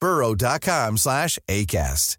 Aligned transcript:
burrow.com 0.00 0.96
slash 0.96 1.38
ACAST. 1.48 2.18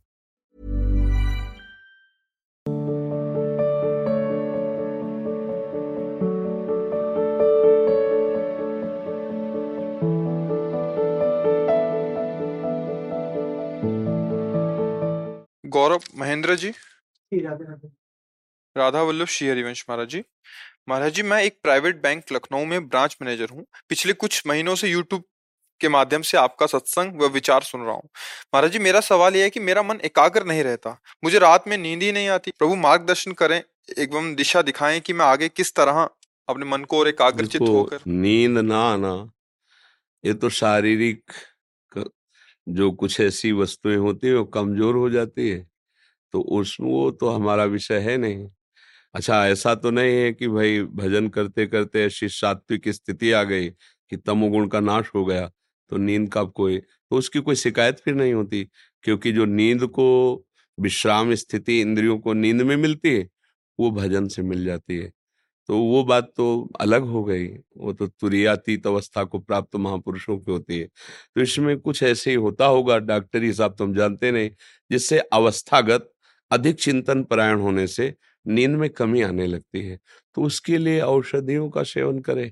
गौरव 15.75 16.01
महेंद्र 16.15 16.55
जी 16.55 16.69
राधे 16.69 17.63
राधे। 17.63 17.87
राधा 18.75 19.01
वल्लभ 19.01 19.27
श्री 19.27 19.47
हरिवंश 19.49 19.85
महाराज 19.89 20.09
जी 20.09 20.23
महाराज 20.89 21.13
जी 21.13 21.23
मैं 21.23 21.41
एक 21.43 21.57
private 21.63 22.01
bank 22.01 22.31
Lucknow 22.31 22.65
में 22.65 22.87
ब्रांच 22.87 23.17
मैनेजर 23.21 23.49
हूँ 23.49 23.65
पिछले 23.89 24.13
कुछ 24.23 24.41
महीनों 24.47 24.75
से 24.81 24.89
यूट्यूब 24.89 25.23
के 25.81 25.89
माध्यम 25.89 26.21
से 26.21 26.37
आपका 26.37 26.65
सत्संग 26.67 27.21
व 27.21 27.27
विचार 27.29 27.61
सुन 27.63 27.81
रहा 27.81 27.93
हूँ। 27.93 28.09
महाराज 28.53 28.71
जी 28.71 28.79
मेरा 28.79 28.99
सवाल 29.01 29.35
यह 29.35 29.43
है 29.43 29.49
कि 29.49 29.59
मेरा 29.61 29.83
मन 29.83 29.99
एकाग्र 30.05 30.45
नहीं 30.45 30.63
रहता। 30.63 30.97
मुझे 31.23 31.39
रात 31.39 31.67
में 31.67 31.77
नींद 31.77 32.03
ही 32.03 32.11
नहीं 32.11 32.27
आती। 32.29 32.51
प्रभु 32.59 32.75
मार्गदर्शन 32.77 33.31
करें 33.33 33.61
एवं 33.99 34.33
दिशा 34.35 34.61
दिखाएँ 34.63 34.99
कि 34.99 35.13
मैं 35.13 35.25
आगे 35.25 35.49
किस 35.49 35.73
तरह 35.75 36.07
अपने 36.47 36.65
मन 36.65 36.83
को 36.83 36.99
और 36.99 37.07
एकाग्रचित 37.07 37.61
होकर 37.61 37.99
नींद 38.07 38.57
ना 38.57 38.79
आना 38.83 39.13
ये 40.23 40.33
तो 40.33 40.49
शारीरिक 40.51 41.31
जो 42.67 42.91
कुछ 42.93 43.19
ऐसी 43.21 43.51
वस्तुएँ 43.51 43.97
होती 43.97 44.27
है 44.27 44.35
वो 44.35 44.43
कमज़ोर 44.45 44.95
हो 44.95 45.09
जाती 45.09 45.49
है। 45.49 45.65
तो 46.33 46.41
उस 46.51 46.77
वो 46.81 47.09
तो 47.11 47.29
हमारा 47.29 47.63
विषय 47.65 47.99
है 47.99 48.15
नहीं। 48.17 48.47
अच्छा 49.15 49.45
ऐसा 49.47 49.73
तो 49.75 49.91
नहीं 49.91 50.15
है 50.15 50.31
कि 50.33 50.47
भाई 50.47 50.81
भजन 50.93 51.27
करते 51.29 51.65
करते 51.67 52.03
ऐसी 52.05 52.29
सात्विक 52.29 52.89
स्थिति 52.89 53.31
आ 53.31 53.43
गई 53.43 53.69
कि 53.69 54.17
तमोगुण 54.17 54.67
का 54.67 54.79
नाश 54.79 55.11
हो 55.15 55.23
गया। 55.25 55.49
तो 55.91 55.97
नींद 55.99 56.29
का 56.33 56.43
कोई 56.45 56.77
तो 56.79 57.17
उसकी 57.17 57.39
कोई 57.41 57.55
शिकायत 57.57 57.99
फिर 57.99 58.15
नहीं 58.15 58.33
होती, 58.33 58.63
क्योंकि 59.03 59.31
जो 59.31 59.45
नींद 59.47 59.85
को, 59.89 60.45
विश्राम 60.77 61.33
स्थिति 61.35 61.79
इंद्रियों 61.81 62.17
को 62.19 62.33
नींद 62.35 62.61
में 62.63 62.75
मिलती 62.77 63.09
है, 63.09 63.27
वो 63.79 63.91
भजन 63.91 64.27
से 64.29 64.41
मिल 64.43 64.65
जाती 64.65 64.97
है। 64.97 65.11
तो 65.69 65.77
वो 65.79 66.03
बात 66.05 66.31
तो 66.37 66.47
अलग 66.81 67.03
हो 67.05 67.23
गई, 67.25 67.47
वो 67.77 67.93
तो 67.93 68.07
तुरियातीत 68.09 68.87
अवस्था 68.87 69.23
को 69.25 69.39
प्राप्त 69.39 69.75
महापुरुषों 69.77 70.37
की 70.39 70.51
होती 70.51 70.79
है। 70.79 70.85
तो 71.35 71.41
इसमें 71.41 71.77
कुछ 71.79 72.03
ऐसे 72.03 72.29
ही 72.31 72.35
होता 72.37 72.65
होगा, 72.67 72.97
डॉक्टरी 72.99 73.47
हिसाब 73.47 73.75
तो 73.75 73.85
हम 73.85 73.93
जानते 73.95 74.31
नहीं, 74.31 74.49
जिससे 74.91 75.19
अवस्थागत, 75.33 76.11
अधिक 76.51 76.75
चिंतन 76.77 77.23
परायण 77.25 77.59
होने 77.59 77.87
से 77.89 78.13
नींद 78.45 78.71
में 78.73 78.89
कमी 78.91 79.21
आने 79.23 79.47
लगती 79.47 79.81
है। 79.81 79.99
तो 80.37 80.43
उसके 80.43 80.77
लिए 80.77 81.01
औषधियों 81.03 81.69
का 81.71 81.83
सेवन 81.85 82.19
करें, 82.21 82.51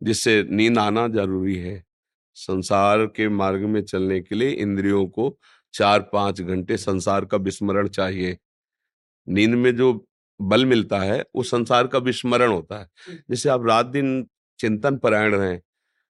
जिससे 0.00 0.42
नींद 0.44 0.78
आना 0.78 1.06
ज़रूरी 1.10 1.56
है। 1.58 1.82
संसार 2.36 3.04
के 3.08 3.28
मार्ग 3.30 3.62
में 3.66 3.82
चलने 3.84 4.20
के 4.20 4.34
लिए 4.34 4.50
इंद्रियों 4.52 5.06
को 5.08 5.36
चार 5.74 6.00
पाँच 6.12 6.40
घंटे 6.40 6.76
संसार 6.76 7.24
का 7.26 7.36
विस्मरण 7.38 7.88
चाहिए। 7.90 8.36
नींद 9.26 9.54
में 9.56 9.74
जो 9.76 9.92
बल 10.40 10.66
मिलता 10.66 10.98
है 11.00 11.20
वो 11.36 11.42
संसार 11.44 11.86
का 11.88 11.98
विस्मरण 12.00 12.52
होता 12.52 12.80
है। 12.80 12.88
जैसे 13.30 13.48
आप 13.50 13.66
रात 13.68 13.86
दिन 13.88 14.26
चिंतन 14.60 14.96
परायण 14.98 15.34
रहें 15.34 15.60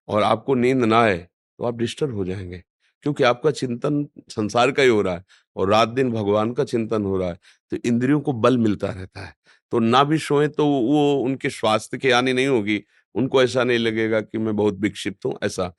और 0.09 0.23
आपको 0.23 0.55
नींद 0.55 0.85
ना 0.85 1.01
आए 1.01 1.19
तो 1.19 1.65
आप 1.65 1.77
डिस्टर्ब 1.77 2.15
हो 2.17 2.25
जाएँगे। 2.25 2.63
क्योंकि 3.05 3.25
आपका 3.25 3.51
चिंतन 3.53 4.07
संसार 4.31 4.71
का 4.73 4.83
ही 4.83 4.89
हो 4.89 5.03
रहा 5.03 5.15
है 5.15 5.25
और 5.57 5.71
रात 5.71 5.89
दिन 5.91 6.11
भगवान 6.13 6.53
का 6.55 6.65
चिंतन 6.65 7.05
हो 7.05 7.17
रहा 7.19 7.29
है 7.31 7.39
तो 7.73 7.77
इंद्रियों 7.87 8.21
को 8.21 8.33
बल 8.35 8.59
मिलता 8.59 8.89
रहता 8.91 9.21
है। 9.21 9.35
तो 9.73 9.79
ना 9.81 10.05
भी 10.05 10.19
सोए 10.21 10.49
तो 10.49 10.67
वो 10.69 11.15
उनके 11.23 11.51
स्वास्थ्य 11.51 11.99
की 11.99 12.11
हानि 12.11 12.33
नहीं 12.33 12.47
होगी। 12.49 12.83
उनको 13.15 13.43
ऐसा 13.43 13.65
नहीं 13.65 13.79
लगेगा 13.79 14.21
कि 14.21 14.39
मैं 14.39 14.57
बहुत 14.57 14.79
विक्षिप्त 14.81 15.27
हूँ 15.27 15.35
ऐसा। 15.45 15.73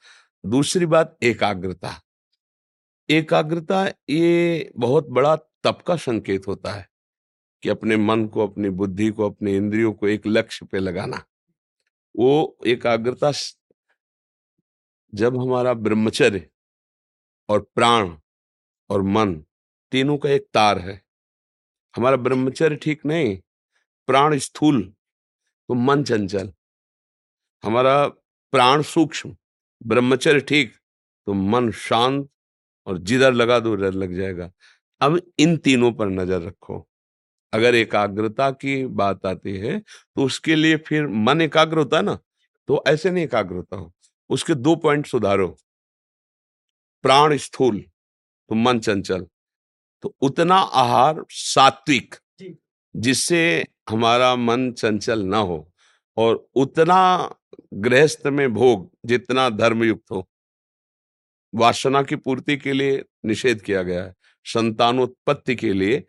दूसरी 0.46 0.86
बात, 0.86 1.18
एकाग्रता। 1.24 2.02
एकाग्रता 3.10 3.86
ये 4.10 4.72
बहुत 4.78 5.08
बड़ा 5.10 5.36
तप 5.36 5.84
का 5.88 5.96
संकेत 5.96 6.48
होता 6.48 6.72
है 6.72 6.90
कि 7.64 7.70
अपने 7.70 7.98
मन 7.98 8.26
को, 8.28 8.48
अपनी 8.48 8.70
बुद्धि 8.70 9.10
को, 9.10 9.30
अपने 9.30 9.56
इंद्रियों 9.56 9.94
को 9.94 10.08
एक 10.08 10.28
लक्ष्य 10.28 10.66
पे 10.66 10.80
लगाना। 10.80 11.24
वो 12.16 12.58
एकाग्रता 12.68 13.32
जब 15.14 15.38
हमारा 15.38 15.74
ब्रह्मचर्य 15.74 16.50
और 17.50 17.60
प्राण 17.76 18.18
और 18.90 19.02
मन 19.02 19.34
तीनों 19.92 20.18
का 20.18 20.30
एक 20.30 20.48
तार 20.54 20.80
है। 20.80 21.02
हमारा 21.96 22.16
ब्रह्मचर्य 22.16 22.76
ठीक 22.76 23.06
नहीं, 23.06 23.38
प्राण 24.08 24.38
स्थूल 24.38 24.82
तो 25.70 25.74
मन 25.74 26.04
चंचल। 26.04 26.54
हमारा 27.64 28.08
प्राण 28.08 28.82
सूक्ष्म 28.82 29.36
ब्रह्मचर्य 29.86 30.40
ठीक 30.42 30.74
तो 31.28 31.34
मन 31.34 31.70
शांत 31.74 32.28
और 32.88 32.98
जिधर 33.00 33.34
लगा 33.34 33.60
दो 33.60 33.74
उधर 33.74 33.94
लग 33.94 34.16
जाएगा। 34.16 34.52
अब 35.02 35.20
इन 35.40 35.56
तीनों 35.58 35.92
पर 35.92 36.10
नज़र 36.10 36.42
रखो। 36.42 36.86
अगर 37.54 37.76
एकाग्रता 37.76 38.50
की 38.52 38.86
बात 38.94 39.26
आती 39.26 39.58
है 39.58 39.80
तो 39.80 40.24
उसके 40.26 40.56
लिए 40.56 40.78
फिर 40.78 41.08
मन 41.08 41.42
एकाग्र 41.42 41.78
होता 41.78 41.98
है 41.98 42.04
ना? 42.04 42.18
तो 42.70 42.84
ऐसे 42.88 43.12
नहीं 43.12 43.24
एकाग्र 43.24 43.56
होता 43.56 43.78
हो। 43.78 43.92
उसके 44.30 44.54
दो 44.56 44.76
पॉइंट 44.76 45.06
सुधारो। 45.08 45.48
प्राण 47.04 47.38
स्थूल 47.38 47.80
तो 47.80 48.56
मन 48.56 48.80
चंचल। 48.80 49.26
तो 50.04 50.16
उतना 50.22 50.56
आहार 50.56 51.24
सात्विक 51.30 52.16
जिससे 52.96 53.66
हमारा 53.90 54.36
मन 54.36 54.72
चंचल 54.74 55.22
ना 55.24 55.38
हो 55.40 55.58
और 56.18 56.36
उतना 56.56 56.98
गृहस्थ 57.74 58.28
में 58.28 58.54
भोग 58.54 58.90
जितना 59.06 59.50
धर्मयुक्त 59.50 60.12
हो, 60.12 60.28
वासना 61.54 62.02
की 62.04 62.16
पूर्ति 62.16 62.58
के 62.58 62.74
लिए 62.74 63.04
निषेध 63.26 63.62
किया 63.62 63.84
गया 63.84 64.04
है, 64.04 64.14
संतानोत्पत्ति 64.46 65.56
के 65.56 65.74
लिए 65.74 66.04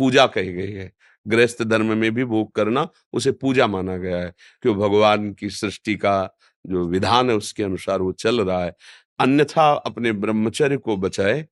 पूजा 0.00 0.26
कही 0.26 0.52
गई 0.52 0.72
है। 0.72 0.92
गृहस्थ 1.26 1.62
धर्म 1.62 1.96
में 1.98 2.10
भी 2.14 2.24
भोग 2.24 2.52
करना, 2.52 2.88
उसे 3.12 3.32
पूजा 3.32 3.66
माना 3.66 3.96
गया 3.96 4.18
है, 4.18 4.32
क्यों 4.62 4.76
भगवान 4.76 5.32
की 5.32 5.50
सृष्टि 5.50 5.94
का 5.96 6.36
जो 6.64 6.84
विधान 6.88 7.30
है 7.30 7.36
उसके 7.36 7.62
अनुसार 7.62 8.02
वो 8.02 8.12
चल 8.12 8.40
रहा 8.40 8.64
है। 8.64 8.74
अन्यथा 9.18 9.70
अपने 9.76 10.12
ब्रह्मचर्य 10.12 10.76
को 10.76 10.96
बचाए, 10.96 11.46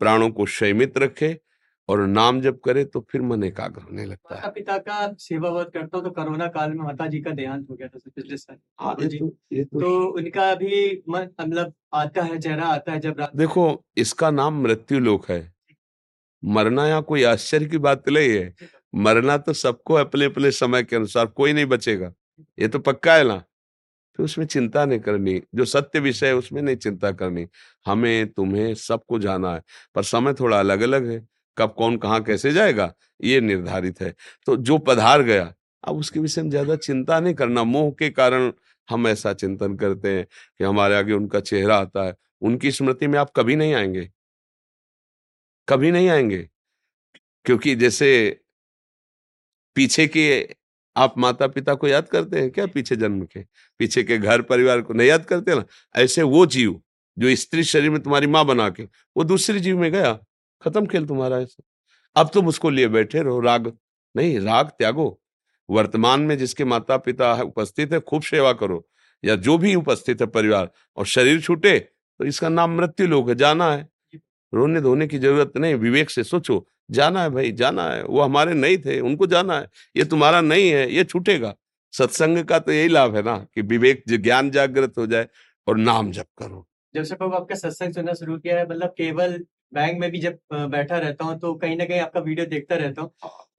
प्राणों 0.00 0.30
को 0.30 0.46
संयमित 0.46 0.98
रखे 0.98 1.38
और 1.88 2.06
नाम 2.06 2.40
जब 2.40 2.58
करे 2.60 2.84
तो 2.84 3.00
फिर 3.10 3.22
मन 3.22 3.44
एकाग्र 3.44 3.82
होने 3.82 4.04
लगता 4.04 4.40
है। 4.40 4.50
पिता 4.50 4.76
का 4.78 5.12
सेवा 5.18 5.50
वर्त 5.50 5.70
करता 5.74 5.96
हूँ 5.96 6.04
तो 6.04 6.10
कोरोना 6.10 6.46
काल 6.46 6.70
में 6.70 6.84
माता 6.84 7.06
जी 7.06 7.20
का 7.20 7.30
देहांत 7.30 7.66
हो 7.70 7.74
गया 7.74 7.88
था 7.88 7.98
पिछले 8.06 8.36
साल। 8.36 8.56
हाँ, 8.80 8.96
ये 9.00 9.08
तो, 9.08 9.32
ये 9.52 9.64
तो 9.64 9.80
तो 9.80 10.08
उनका 10.08 10.54
भी 10.54 11.02
मतलब 11.08 11.72
आता 11.94 12.22
है 12.22 12.38
चेहरा 12.38 12.66
आता 12.66 12.92
है 12.92 13.00
जब 13.00 13.26
देखो 13.36 13.84
इसका 13.96 14.30
नाम 14.30 14.62
मृत्यु 14.62 14.98
लोक 14.98 15.30
है। 15.30 15.40
मरना 16.42 16.86
यहाँ 16.88 17.02
कोई 17.02 17.22
आश्चर्य 17.22 17.66
की 17.66 17.78
बात 17.78 18.08
नहीं 18.08 18.28
है। 18.28 18.54
मरना 18.94 19.36
तो 19.38 19.52
सबको 19.52 19.94
अपने 19.94 20.24
अपने 20.24 20.50
समय 20.50 20.82
के 20.82 20.96
अनुसार 20.96 21.26
कोई 21.26 21.52
नहीं 21.52 21.66
बचेगा। 21.66 22.12
ये 22.58 22.68
तो 22.68 22.78
पक्का 22.78 23.14
है 23.14 23.24
ना? 23.24 23.42
तो 24.18 24.24
उसमें 24.24 24.46
चिंता 24.46 24.84
नहीं 24.84 25.00
करनी। 25.00 25.40
जो 25.54 25.64
सत्य 25.64 26.00
विषय 26.00 26.26
है 26.26 26.36
उसमें 26.36 26.62
नहीं 26.62 26.76
चिंता 26.76 27.10
करनी। 27.12 27.46
हमें 27.86 28.28
तुम्हें 28.28 28.74
सबको 28.74 29.18
जाना 29.18 29.54
है। 29.54 29.62
पर 29.94 30.02
समय 30.02 30.34
थोड़ा 30.34 30.58
अलग 30.60 30.80
अलग 30.80 31.06
है। 31.06 31.18
कब 31.58 31.74
कौन 31.78 31.96
कहाँ 31.98 32.22
कैसे 32.24 32.52
जाएगा, 32.52 32.92
ये 33.20 33.40
निर्धारित 33.40 34.00
है। 34.00 34.14
तो 34.46 34.56
जो 34.58 34.78
पधार 34.78 35.22
गया, 35.22 35.52
अब 35.84 35.96
उसके 35.96 36.20
विषय 36.20 36.42
में 36.42 36.50
ज़्यादा 36.50 36.76
चिंता 36.76 37.20
नहीं 37.20 37.34
करना। 37.34 37.64
मोह 37.64 37.90
के 37.92 38.10
कारण 38.10 38.52
हम 38.88 39.08
ऐसा 39.08 39.32
चिंतन 39.34 39.76
करते 39.76 40.16
हैं 40.16 40.24
कि 40.58 40.64
हमारे 40.64 40.96
आगे 40.96 41.12
उनका 41.12 41.40
चेहरा 41.40 41.76
आता 41.76 42.04
है, 42.06 42.14
उनकी 42.42 42.70
स्मृति 42.70 43.06
में 43.06 43.18
आप 43.18 43.32
कभी 43.36 43.56
नहीं 43.56 43.74
आएँगे। 43.74 44.08
कभी 45.68 45.90
नहीं 45.90 46.08
आएँगे। 46.08 46.48
क्योंकि 47.46 47.74
जैसे 47.76 48.08
पीछे 49.76 50.06
के 50.06 50.24
आप 50.96 51.14
माता 51.18 51.46
पिता 51.46 51.74
को 51.74 51.88
याद 51.88 52.08
करते 52.08 52.40
हैं 52.40 52.50
क्या 52.50 52.66
पीछे 52.66 52.96
जन्म 52.96 53.24
के? 53.24 53.40
पीछे 53.80 54.02
के 54.02 54.18
घर 54.18 54.42
परिवार 54.42 54.80
को 54.82 54.94
नहीं 54.94 55.08
याद 55.08 55.24
करते 55.24 55.54
ना? 55.54 55.64
ऐसे 55.94 56.22
वो 56.24 56.44
जीव, 56.46 56.80
जो 57.16 57.34
स्त्री 57.36 57.64
शरीर 57.64 57.90
में 57.90 58.00
तुम्हारी 58.02 58.26
माँ 58.26 58.44
बना 58.46 58.68
के, 58.70 58.82
वो 59.16 59.24
दूसरे 59.24 59.60
जीव 59.60 59.78
में 59.80 59.90
गया। 59.92 60.18
खत्म 60.62 60.86
खेल 60.86 61.06
तुम्हारा 61.06 61.38
ऐसा 61.38 61.62
अब 62.16 62.30
तुम 62.34 62.48
उसको 62.48 62.70
लिए 62.70 62.88
बैठे 62.88 63.22
रहो 63.22 63.40
राग 63.40 63.72
नहीं 64.14 64.38
राग 64.40 64.68
त्यागो। 64.68 65.18
वर्तमान 65.68 66.20
में 66.20 66.36
जिसके 66.38 66.64
माता 66.64 66.96
पिता 66.98 67.34
है 67.34 67.42
उपस्थित 67.42 67.92
है 67.92 68.00
खूब 68.00 68.22
सेवा 68.22 68.52
करो। 68.52 68.84
या 69.24 69.34
जो 69.36 69.56
भी 69.58 69.74
उपस्थित 69.74 70.20
है 70.20 70.26
परिवार 70.28 70.70
और 70.96 71.06
शरीर 71.06 71.40
छूटे 71.40 71.78
तो 71.78 72.24
इसका 72.24 72.48
नाम 72.48 72.76
मृत्यु 72.76 73.06
लोग 73.06 73.28
है 73.28 73.34
जाना 73.34 73.70
है। 73.72 73.88
रोने 74.52 74.80
धोने 74.80 75.06
की 75.06 75.18
ज़रूरत 75.18 75.52
नहीं 75.56 75.74
विवेक 75.76 76.10
से 76.10 76.24
सोचो 76.24 76.66
जाना 76.90 77.22
है 77.22 77.30
भाई 77.30 77.52
जाना 77.52 77.88
है। 77.90 78.02
वो 78.04 78.20
हमारे 78.20 78.54
नहीं 78.54 78.78
थे 78.78 78.98
उनको 79.00 79.26
जाना 79.26 79.58
है। 79.58 79.68
ये 79.96 80.04
तुम्हारा 80.04 80.40
नहीं 80.40 80.70
है 80.70 80.90
ये 80.92 81.04
छूटेगा। 81.04 81.54
सत्संग 81.94 82.44
का 82.44 82.58
तो 82.58 82.72
यही 82.72 82.88
लाभ 82.88 83.16
है 83.16 83.22
ना 83.22 83.36
कि 83.54 83.62
विवेक 83.64 84.02
ज्ञान 84.10 84.50
जागृत 84.50 84.98
हो 84.98 85.06
जाए 85.06 85.28
और 85.66 85.76
नाम 85.78 86.10
जप 86.12 86.26
करो। 86.38 86.66
जब 86.94 87.02
से 87.02 87.14
आपका 87.16 87.54
सत्संग 87.54 87.94
सुनना 87.94 88.14
शुरू 88.14 88.38
किया 88.38 88.58
है 88.58 88.68
मतलब 88.68 88.94
केवल 88.98 89.38
बैंक 89.72 89.98
में 90.00 90.10
भी 90.10 90.18
जब 90.18 90.38
बैठा 90.52 90.98
रहता 90.98 91.24
हूँ 91.24 91.38
तो 91.38 91.54
कहीं 91.54 91.76
ना 91.76 91.84
कहीं 91.84 92.00
आपका 92.00 92.20
वीडियो 92.20 92.46
देखता 92.46 92.76
रहता 92.76 93.02
हूँ। 93.02 93.10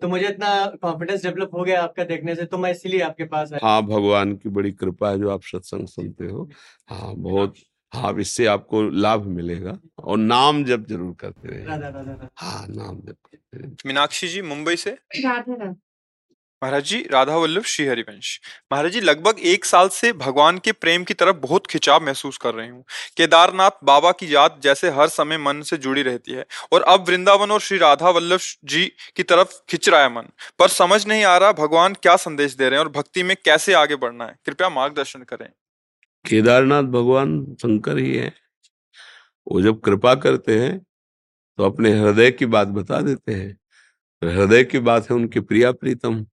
तो 0.02 0.08
मुझे 0.08 0.28
इतना 0.28 0.50
कॉन्फिडेंस 0.82 1.24
डेवलप 1.24 1.52
हो 1.54 1.64
गया 1.64 1.82
आपका 1.84 2.04
देखने 2.04 2.36
से 2.36 2.46
तो 2.46 2.58
मैं 2.58 2.72
इसीलिए 2.72 3.02
आपके 3.02 3.26
पास 3.26 3.54
आया। 3.54 3.68
हाँ 3.68 3.82
भगवान 3.84 4.36
की 4.36 4.50
बड़ी 4.50 4.72
कृपा 4.72 5.10
है 5.10 5.20
जो 5.20 5.30
आप 5.30 5.44
सत्संग 5.44 5.88
सुनते 5.88 6.26
हो। 6.26 6.50
हाँ 6.90 7.14
बहुत 7.18 7.56
हाँ 7.94 8.14
इससे 8.20 8.46
आपको 8.46 8.82
लाभ 8.90 9.26
मिलेगा 9.28 9.78
और 10.04 10.18
नाम 10.18 10.64
जब 10.64 10.86
ज़रूर 10.88 11.14
करते 11.20 11.48
रहे 11.48 11.78
हाँ 12.38 12.66
नाम 12.70 13.00
जब 13.00 13.16
करते 13.26 13.60
रहे 13.60 13.72
मीनाक्षी 13.86 14.28
जी 14.28 14.42
मुंबई 14.44 14.76
से? 14.76 14.98
महाराज 16.62 16.84
जी, 16.84 16.98
राधा 17.12 17.36
वल्लभ, 17.36 17.64
श्री 17.64 17.86
हरिवंश। 17.86 18.40
महाराज 18.74 18.92
जी, 18.92 19.02
लगभग 19.02 19.36
एक 19.40 19.66
साल 19.66 19.88
से 19.90 20.12
भगवान 20.14 20.58
के 20.58 20.72
प्रेम 20.72 21.04
की 21.04 21.14
तरफ़ 21.14 21.36
बहुत 21.36 21.68
खिंचाव 21.68 22.06
महसूस 22.06 22.38
कर 22.38 22.54
रही 22.54 22.68
हूँ। 22.68 22.84
केदारनाथ 23.18 23.84
बाबा 23.84 24.12
की 24.12 24.34
याद 24.36 24.60
जैसे 24.64 24.90
हर 24.90 25.08
समय 25.08 25.38
मन 25.38 25.62
से 25.62 25.78
जुड़ी 25.78 26.02
रहती 26.02 26.32
है 26.32 26.46
और 26.72 26.82
अब 26.82 27.08
वृंदावन 27.08 27.52
और 27.52 27.60
श्री 27.60 27.78
राधा 27.78 28.10
वल्लभ 28.10 28.40
जी 28.66 28.86
की 29.16 29.24
तरफ़ 29.24 29.54
खिंच 29.70 29.90
रहा 29.90 30.02
है 30.02 30.10
मन। 30.16 30.28
पर 30.60 30.68
समझ 30.68 31.06
नहीं 31.08 31.24
आ 31.24 31.38
रहा 31.38 31.52
भगवान 31.52 31.94
क्या 31.94 32.16
संदेश 32.16 32.56
दे 32.56 32.70
रहे 32.70 32.80
हैं 32.80 32.86
और 32.86 32.92
भक्ति 32.92 33.24
में 33.24 33.36
कैसे 33.46 33.74
आगे 33.74 33.96
बढ़ना 33.96 34.26
है। 34.26 34.36
कृपया 34.46 34.70
मार्गदर्शन 34.70 35.22
करें। 35.22 35.48
केदारनाथ 36.26 36.84
भगवान 36.84 37.44
शंकर 37.62 37.98
ही 37.98 38.16
है। 38.16 38.32
वो 39.48 39.62
जब 39.62 39.80
कृपा 39.82 40.14
करते 40.16 40.60
हैं 40.60 40.78
तो 41.60 41.64
अपने 41.64 41.92
हृदय 42.00 42.32
की 42.32 42.46
बात 42.48 42.68
बता 42.68 43.00
देते 43.02 43.32
हैं। 43.32 43.58
हृदय 44.22 44.64
की 44.64 44.80
बात 44.82 45.10
है 45.10 45.16
उनके 45.16 45.40
प्रिया 45.40 45.72
प्रीतम। 45.72 46.26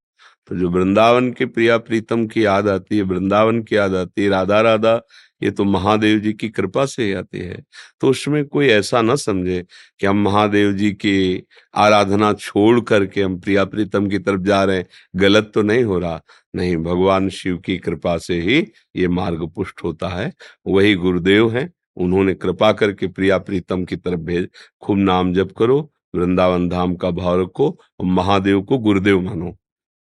तो 0.48 0.56
जो 0.56 0.70
वृंदावन 0.70 1.31
के 1.32 1.46
प्रिया 1.46 1.78
प्रीतम 1.78 2.26
की 2.26 2.44
याद 2.44 2.69
आती 2.69 2.96
है, 2.96 3.02
वृंदावन 3.02 3.62
की 3.62 3.76
याद 3.76 3.94
आती 3.94 4.22
है, 4.22 4.28
राधा 4.28 4.60
राधा, 4.60 5.02
ये 5.43 5.50
तो 5.50 5.64
महादेव 5.64 6.19
जी 6.19 6.32
की 6.32 6.48
कृपा 6.48 6.87
से 6.87 7.04
ही 7.04 7.12
आती 7.12 7.38
है। 7.38 7.64
तो 8.00 8.08
उसमें 8.08 8.44
कोई 8.44 8.66
ऐसा 8.66 9.02
ना 9.02 9.14
समझे 9.16 9.66
कि 10.00 10.06
हम 10.06 10.22
महादेव 10.22 10.72
जी 10.72 10.90
की 10.93 11.46
आराधना 11.75 12.32
छोड़ 12.32 12.81
करके 12.81 13.22
हम 13.22 13.38
प्रिया 13.40 13.64
प्रीतम 13.64 14.08
की 14.08 14.19
तरफ़ 14.19 14.40
जा 14.40 14.64
रहे 14.64 14.76
हैं, 14.76 14.87
गलत 15.16 15.50
तो 15.54 15.62
नहीं 15.62 15.84
हो 15.84 15.98
रहा। 15.98 16.20
नहीं, 16.54 16.76
भगवान 16.76 17.28
शिव 17.28 17.58
की 17.58 17.78
कृपा 17.78 18.16
से 18.19 18.40
ही 18.40 18.58
ये 18.96 19.08
मार्ग 19.08 19.50
पुष्ट 19.56 19.84
होता 19.84 20.08
है। 20.08 20.32
वही 20.66 20.94
गुरुदेव 20.94 21.50
हैं, 21.50 21.72
उन्होंने 21.96 22.34
कृपा 22.34 22.72
करके 22.72 23.06
प्रिया 23.06 23.38
प्रीतम 23.38 23.84
की 23.84 23.96
तरफ़ 23.96 24.20
भेज, 24.20 24.48
खूब 24.82 24.98
नाम 24.98 25.32
जप 25.34 25.52
करो, 25.58 25.93
वृंदावन 26.14 26.69
धाम 26.69 26.94
का 26.94 27.10
भाव 27.10 27.40
रखो 27.43 27.78
महादेव 28.04 28.62
को 28.62 28.78
गुरुदेव 28.78 29.20
मानो। 29.20 29.56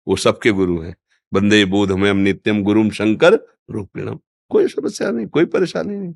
वो 0.08 0.16
सबके 0.16 0.50
गुरु 0.50 0.80
हैं। 0.80 0.96
बंदे 1.32 1.64
बोध 1.64 1.92
हमें 1.92 2.10
हम 2.10 2.16
नित्यम 2.16 2.62
गुरुम 2.62 2.90
शंकर 2.90 3.34
रूपिणम। 3.70 4.18
कोई 4.50 4.68
समस्या 4.68 5.10
नहीं, 5.10 5.26
कोई 5.26 5.44
परेशानी 5.44 5.96
नहीं। 5.96 6.14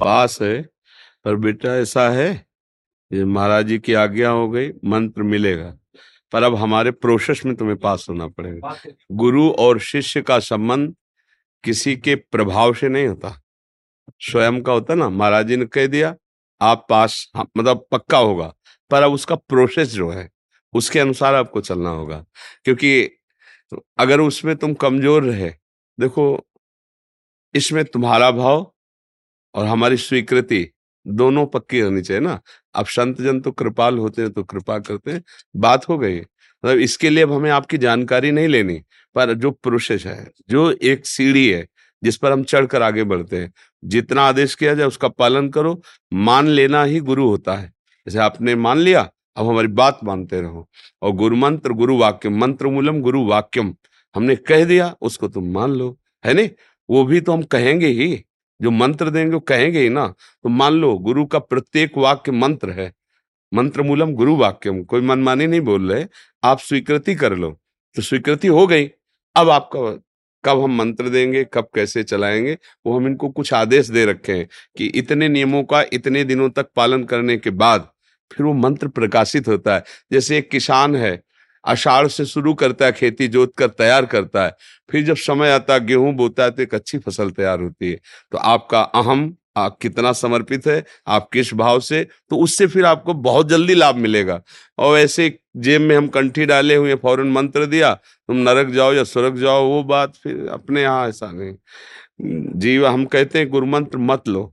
पास 0.00 0.38
है, 0.42 0.62
पर 1.24 1.36
बेटा 1.36 1.76
ऐसा 1.76 2.10
है, 2.10 2.46
ये 3.12 3.24
महाराज 3.24 3.66
जी 3.66 3.78
की 3.78 3.94
आज्ञा 3.94 4.30
हो 4.30 4.50
गई, 4.50 4.70
मंत्र 4.84 5.22
मिलेगा। 5.22 5.76
पर 6.32 6.42
अब 6.42 6.54
हमारे 6.54 6.90
प्रोसेस 6.90 7.42
में 7.46 7.56
तुम्हें 7.56 7.76
पास 7.76 8.06
होना 8.10 8.26
पड़ेगा। 8.26 8.76
गुरु 9.12 9.50
और 9.50 9.78
शिष्य 9.78 10.22
का 10.22 10.38
संबंध 10.38 10.94
किसी 11.64 11.96
के 11.98 12.14
प्रभाव 12.16 12.74
से 12.74 12.88
नहीं 12.88 13.06
होता। 13.08 13.36
स्वयं 14.22 14.60
का 14.62 14.72
होता 14.72 14.94
ना 14.94 15.08
महाराज 15.10 15.46
जी 15.48 15.56
ने 15.56 15.66
कह 15.68 15.86
दिया 15.88 16.14
आप 16.60 16.86
पास 16.90 17.26
हाँ, 17.36 17.46
मतलब 17.56 17.86
पक्का 17.92 18.18
होगा। 18.18 18.52
पर 18.90 19.02
अब 19.02 19.12
उसका 19.12 19.34
प्रोसेस 19.36 19.88
जो 19.90 20.10
है 20.10 20.28
उसके 20.74 21.00
अनुसार 21.00 21.34
आपको 21.34 21.60
चलना 21.62 21.90
होगा। 21.90 22.24
क्योंकि 22.64 23.02
अगर 23.98 24.20
उसमें 24.20 24.54
तुम 24.56 24.74
कमज़ोर 24.76 25.24
रहे 25.24 25.50
देखो 25.98 26.26
इसमें 27.54 27.84
तुम्हारा 27.84 28.30
भाव 28.32 28.70
और 29.54 29.66
हमारी 29.66 29.96
स्वीकृति 29.98 30.66
दोनों 31.06 31.46
पक्की 31.48 31.80
होनी 31.80 32.02
चाहिए 32.02 32.20
ना। 32.20 32.40
अब 32.74 32.86
संत 32.88 33.20
जन 33.22 33.40
तो 33.40 33.50
कृपाल 33.52 33.98
होते 33.98 34.22
हैं 34.22 34.32
तो 34.32 34.42
कृपा 34.44 34.78
करते 34.80 35.12
हैं। 35.12 35.22
बात 35.56 35.88
हो 35.88 35.98
गई। 35.98 36.20
मतलब 36.64 36.78
इसके 36.78 37.10
लिए 37.10 37.22
अब 37.22 37.32
हमें 37.32 37.50
आपकी 37.50 37.78
जानकारी 37.78 38.30
नहीं 38.30 38.48
लेनी, 38.48 38.82
पर 39.14 39.34
जो 39.34 39.50
प्रोसेस 39.50 40.06
है, 40.06 40.30
जो 40.50 40.72
एक 40.72 41.06
सीढ़ी 41.06 41.48
है, 41.48 41.68
जिस 42.04 42.16
पर 42.16 42.32
हम 42.32 42.44
चढ़कर 42.44 42.82
आगे 42.82 43.04
बढ़ते 43.04 43.36
हैं, 43.36 43.52
जितना 43.84 44.22
आदेश 44.22 44.54
किया 44.54 44.74
जाए 44.74 44.86
उसका 44.86 45.08
पालन 45.08 45.48
करो, 45.48 45.82
मान 46.12 46.46
लेना 46.46 46.84
ही 46.84 47.00
गुरु 47.00 47.28
होता 47.28 47.54
है। 47.54 47.72
जैसे 48.06 48.18
आपने 48.18 48.54
मान 48.54 48.78
लिया, 48.78 49.10
अब 49.36 49.46
हमारी 49.46 49.68
बात 49.68 49.98
मानते 50.04 50.40
रहो, 50.40 50.68
और 51.02 51.12
गुरु 51.12 51.36
मंत्र, 51.36 51.72
गुरु 51.72 51.96
वाक्यम, 51.96 52.40
मंत्र 52.40 52.66
मूलम, 52.66 53.00
गुरु 53.00 53.24
वाक्यम, 53.24 53.74
हमने 54.14 54.36
कह 54.36 54.64
दिया, 54.64 54.96
उसको 55.02 55.28
तुम 55.28 55.50
मान 55.50 55.70
लो। 55.70 55.98
है 56.26 56.34
नहीं? 56.34 56.50
वो 56.90 57.04
भी 57.04 57.20
तो 57.20 57.32
हम 57.32 57.42
कहेंगे 57.42 57.86
ही, 57.86 58.24
जो 58.62 58.70
मंत्र 58.70 59.10
देंगे 59.10 59.34
वो 59.34 59.40
कहेंगे 59.40 59.80
ही 59.80 59.88
ना। 59.88 60.14
तो 60.42 60.48
मान 60.48 60.72
लो, 60.72 60.98
गुरु 60.98 61.26
का 61.26 61.38
प्रत्येक 61.38 61.98
वाक्य 61.98 62.32
मंत्र 62.32 62.70
है 62.70 62.92
मंत्र 63.52 63.82
मूलम 63.82 64.12
गुरु 64.12 64.36
वाक्यम। 64.36 64.82
कोई 64.84 65.00
मनमानी 65.00 65.46
नहीं 65.46 65.60
बोल 65.60 65.92
रहे, 65.92 66.06
आप 66.44 66.58
स्वीकृति 66.58 67.14
कर 67.14 67.36
लो। 67.36 67.50
तो 67.96 68.02
स्वीकृति 68.02 68.48
हो 68.48 68.66
गई। 68.66 68.90
अब 69.36 69.50
आपका, 69.50 69.80
कब 70.44 70.62
हम 70.62 70.76
मंत्र 70.76 71.08
देंगे, 71.08 71.44
कब 71.44 71.68
कैसे 71.74 72.02
चलाएँगे, 72.02 72.58
वो 72.86 72.98
हम 72.98 73.06
इनको 73.06 73.28
कुछ 73.28 73.52
आदेश 73.52 73.88
दे 73.88 74.04
रखे 74.04 74.32
हैं 74.32 74.48
कि 74.76 74.86
इतने 74.86 75.28
नियमों 75.28 75.62
का, 75.64 75.84
इतने 75.92 76.24
दिनों 76.24 76.50
तक 76.50 76.66
पालन 76.76 77.04
करने 77.04 77.36
के 77.36 77.50
बाद 77.50 77.88
फिर 78.32 78.46
वो 78.46 78.52
मंत्र 78.52 78.88
प्रकाशित 78.88 79.48
होता 79.48 79.74
है। 79.74 79.84
जैसे 80.12 80.38
एक 80.38 80.50
किसान 80.50 80.96
है, 80.96 81.22
आषाढ़ 81.64 82.06
से 82.08 82.24
शुरू 82.26 82.54
करता 82.54 82.86
है, 82.86 82.92
खेती 82.92 83.28
जोत 83.28 83.52
कर 83.58 83.68
तैयार 83.68 84.06
करता 84.06 84.44
है। 84.44 84.52
फिर 84.90 85.04
जब 85.04 85.16
समय 85.16 85.50
आता 85.50 85.74
है 85.74 85.86
गेहूँ 85.86 86.12
बोता 86.14 86.44
है 86.44 86.50
तो 86.50 86.62
एक 86.62 86.74
अच्छी 86.74 86.98
फ़सल 86.98 87.30
तैयार 87.30 87.60
होती 87.60 87.90
है। 87.90 87.98
तो 88.32 88.38
आपका 88.38 88.80
अहम 88.80 89.36
आप 89.56 89.76
कितना 89.82 90.12
समर्पित 90.12 90.66
है, 90.66 90.84
आप 91.06 91.28
किस 91.32 91.52
भाव 91.54 91.80
से 91.80 92.02
तो 92.30 92.36
उससे 92.36 92.66
फिर 92.66 92.84
आपको 92.84 93.14
बहुत 93.14 93.48
जल्दी 93.48 93.74
लाभ 93.74 93.96
मिलेगा। 93.96 94.40
और 94.78 94.98
ऐसे 94.98 95.28
जेब 95.58 95.80
में 95.82 95.96
हम 95.96 96.08
कंठी 96.08 96.46
डाले 96.46 96.74
हुए, 96.74 96.94
फ़ौरन 96.94 97.32
मंत्र 97.32 97.66
दिया, 97.66 97.94
तुम 97.94 98.36
नरक 98.38 98.70
जाओ 98.70 98.92
या 98.92 99.04
स्वर्ग 99.04 99.38
जाओ, 99.38 99.66
वो 99.66 99.82
बात 99.84 100.16
फिर 100.16 100.48
अपने 100.50 100.82
यहाँ 100.82 101.08
ऐसा 101.08 101.30
नहीं। 101.32 101.54
जीव, 102.58 102.86
हम 102.86 103.04
कहते 103.06 103.38
हैं 103.38 103.48
गुरु 103.50 103.66
मंत्र 103.66 103.98
मत 103.98 104.28
लो। 104.28 104.52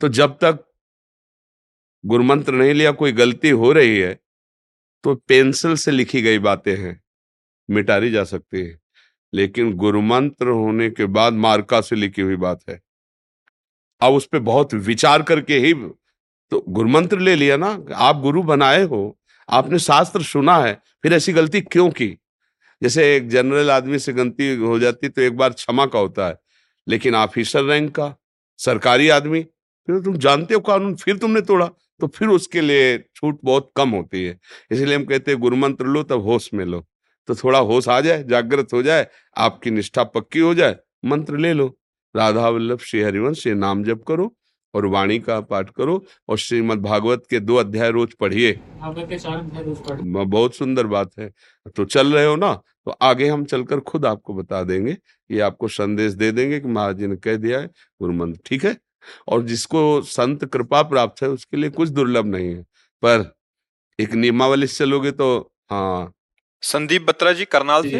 तो 0.00 0.08
जब 0.10 0.38
तक 0.42 0.64
गुरु 2.04 2.24
मंत्र 2.24 2.52
नहीं 2.52 2.74
लिया, 2.74 2.90
कोई 2.92 3.12
गलती 3.12 3.50
हो 3.50 3.72
रही 3.72 3.98
है 3.98 4.18
तो 5.04 5.14
पेंसिल 5.28 5.74
से 5.76 5.90
लिखी 5.90 6.22
गई 6.22 6.38
बातें 6.38 6.76
हैं 6.76 7.00
मिटारी 7.68 8.10
जा 8.10 8.24
सकती 8.24 8.60
है। 8.60 8.78
लेकिन 9.34 9.72
गुरु 9.74 10.00
मंत्र 10.02 10.48
होने 10.48 10.88
के 10.90 11.06
बाद 11.08 11.32
मार्का 11.34 11.80
से 11.80 11.96
लिखी 11.96 12.22
हुई 12.22 12.36
बात 12.38 12.60
है। 12.68 12.80
अब 14.00 14.12
उस 14.12 14.26
पर 14.26 14.38
बहुत 14.40 14.74
विचार 14.74 15.22
करके 15.22 15.58
ही 15.58 15.72
तो 16.52 16.64
गुरु 16.68 16.88
मंत्र 16.88 17.18
ले 17.18 17.34
लिया 17.34 17.56
ना, 17.56 17.78
आप 17.94 18.16
गुरु 18.16 18.42
बनाए 18.42 18.82
हो, 18.82 19.18
आपने 19.48 19.78
शास्त्र 19.78 20.22
सुना 20.22 20.56
है, 20.58 20.74
फिर 21.02 21.12
ऐसी 21.12 21.32
गलती 21.32 21.60
क्यों 21.62 21.88
की? 21.90 22.08
जैसे 22.82 23.04
एक 23.16 23.28
जनरल 23.28 23.70
आदमी 23.70 23.98
से 23.98 24.12
गलती 24.12 24.54
हो 24.56 24.78
जाती 24.78 25.08
तो 25.08 25.22
एक 25.22 25.36
बार 25.36 25.52
क्षमा 25.52 25.86
का 25.86 25.98
होता 25.98 26.26
है, 26.28 26.38
लेकिन 26.86 27.14
ऑफिसर 27.14 27.64
रैंक 27.64 27.94
का, 27.94 28.14
सरकारी 28.60 29.08
आदमी, 29.08 29.42
फिर 29.42 30.00
तुम 30.00 30.16
जानते 30.16 30.54
हो 30.54 30.60
कानून, 30.60 30.94
फिर 30.94 31.16
तुमने 31.16 31.40
तोड़ा 31.40 31.66
तो 32.00 32.06
फिर 32.06 32.28
उसके 32.28 32.60
लिए 32.60 32.98
छूट 33.16 33.38
बहुत 33.44 33.70
कम 33.76 33.90
होती 33.90 34.24
है। 34.24 34.38
इसलिए 34.70 34.96
हम 34.96 35.04
कहते 35.04 35.30
हैं 35.30 35.40
गुरु 35.40 35.56
मंत्र 35.56 35.86
लो 35.86 36.02
तब 36.02 36.22
होश 36.22 36.48
में 36.54 36.64
लो। 36.64 36.84
तो 37.28 37.34
थोड़ा 37.34 37.58
होश 37.60 37.88
आ 37.88 38.00
जाए 38.00 38.22
जागृत 38.24 38.72
हो 38.72 38.82
जाए 38.82 39.06
आपकी 39.36 39.70
निष्ठा 39.70 40.04
पक्की 40.04 40.38
हो 40.38 40.54
जाए 40.54 40.76
मंत्र 41.04 41.38
ले 41.38 41.52
लो। 41.52 41.66
राधा 42.14 42.48
वल्लभ 42.48 42.78
श्री 42.80 43.00
हरिवंश 43.00 43.46
ये 43.46 43.54
नाम 43.54 43.84
जप 43.84 44.02
करो 44.08 44.34
और 44.74 44.86
वाणी 44.86 45.18
का 45.18 45.38
पाठ 45.40 45.70
करो 45.70 46.04
और 46.28 46.38
श्रीमद 46.38 46.80
भागवत 46.82 47.24
के 47.30 47.40
दो 47.40 47.56
अध्याय 47.56 47.90
रोज 47.90 48.14
पढ़िए। 48.14 48.52
बहुत 50.02 50.54
सुंदर 50.54 50.86
बात 50.86 51.10
है। 51.18 51.30
तो 51.76 51.84
चल 51.84 52.12
रहे 52.14 52.26
हो 52.26 52.36
ना? 52.36 52.52
तो 52.84 52.90
आगे 53.02 53.28
हम 53.28 53.44
चलकर 53.44 53.80
खुद 53.80 54.06
आपको 54.06 54.34
बता 54.34 54.62
देंगे। 54.62 54.96
ये 55.30 55.40
आपको 55.40 55.68
संदेश 55.68 56.12
दे 56.12 56.30
देंगे 56.32 56.60
कि 56.60 56.68
महाराज 56.68 56.98
जी 56.98 57.06
ने 57.06 57.16
कह 57.16 57.36
दिया 57.36 57.60
है 57.60 57.66
गुरु 57.66 58.12
मंत्र 58.12 58.40
ठीक 58.46 58.64
है? 58.64 58.76
और 59.28 59.42
जिसको 59.42 60.00
संत 60.02 60.44
कृपा 60.44 60.82
प्राप्त 60.82 61.22
है 61.22 61.28
उसके 61.28 61.56
लिए 61.56 61.70
कुछ 61.70 61.88
दुर्लभ 61.88 62.26
नहीं 62.26 62.48
है। 62.48 62.62
पर 63.02 63.32
एक 63.98 64.14
नियमावली 64.14 64.66
से 64.66 64.84
चलोगे 64.84 65.10
तो 65.12 65.38
हाँ 65.70 66.12
संदीप 66.64 67.02
बत्रा 67.06 67.32
जी 67.32 67.44
करनाल 67.44 67.82
से 67.82 67.98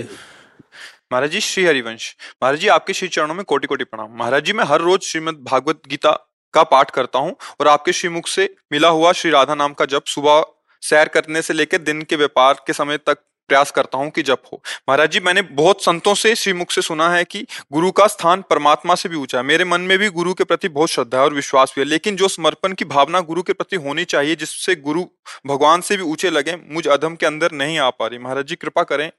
महाराज 1.12 1.30
जी 1.30 1.40
श्री 1.40 1.64
हरिवंश। 1.64 2.14
महाराज 2.42 2.60
जी 2.60 2.68
आपके 2.68 2.92
श्री 2.92 3.08
चरणों 3.08 3.34
में 3.34 3.44
कोटि 3.44 3.66
कोटि 3.66 3.84
प्रणाम। 3.84 4.16
महाराज 4.18 4.44
जी 4.44 4.52
मैं 4.52 4.64
हर 4.64 4.80
रोज 4.80 5.00
श्रीमद 5.02 5.44
भागवत 5.50 5.80
गीता 5.88 6.12
का 6.54 6.62
पाठ 6.62 6.90
करता 6.90 7.18
हूँ 7.18 7.34
और 7.60 7.68
आपके 7.68 7.92
श्रीमुख 7.92 8.28
से 8.28 8.48
मिला 8.72 8.88
हुआ 8.88 9.12
श्री 9.12 9.30
राधा 9.30 9.54
नाम 9.54 9.72
का 9.72 9.84
जब 9.84 10.04
सुबह 10.06 10.42
सैर 10.82 11.08
करने 11.08 11.42
से 11.42 11.54
लेकर 11.54 11.78
दिन 11.80 12.02
के 12.02 12.16
व्यापार 12.16 12.62
के 12.66 12.72
समय 12.72 12.98
तक 12.98 13.18
प्रयास 13.48 13.70
करता 13.70 13.98
हूँ 13.98 14.10
कि 14.10 14.22
जप 14.22 14.42
हो। 14.52 14.60
महाराज 14.88 15.10
जी, 15.10 15.20
मैंने 15.20 15.42
बहुत 15.42 15.82
संतों 15.84 16.14
से 16.14 16.34
श्रीमुख 16.34 16.70
से 16.70 16.82
सुना 16.82 17.08
है 17.10 17.24
कि 17.24 17.46
गुरु 17.72 17.90
का 17.90 18.06
स्थान 18.06 18.42
परमात्मा 18.50 18.94
से 18.94 19.08
भी 19.08 19.16
ऊँचा 19.16 19.38
है। 19.38 19.44
मेरे 19.44 19.64
मन 19.64 19.80
में 19.80 19.98
भी 19.98 20.08
गुरु 20.08 20.34
के 20.34 20.44
प्रति 20.44 20.68
बहुत 20.68 20.90
श्रद्धा 20.90 21.22
और 21.22 21.34
विश्वास 21.34 21.72
भी 21.76 21.82
है, 21.82 21.88
लेकिन 21.88 22.16
जो 22.16 22.28
समर्पण 22.28 22.72
की 22.72 22.84
भावना 22.84 23.20
गुरु 23.20 23.42
के 23.42 23.52
प्रति 23.52 23.76
होनी 23.76 24.04
चाहिए, 24.04 24.36
जिससे 24.36 24.76
गुरु 24.76 25.04
भगवान 25.46 25.80
से 25.80 25.96
भी 25.96 26.02
ऊँचे 26.02 26.30
लगे, 26.30 26.56
मुझ 26.70 26.86
अधम 26.88 27.14
के 27.14 27.26
अंदर 27.26 27.52
नहीं 27.52 27.78
आ 27.78 27.90
पा 27.90 28.06
रही। 28.06 28.18
महाराज 28.18 28.46
जी, 28.46 28.56
कृपा 28.56 28.82
करें, 28.82 29.10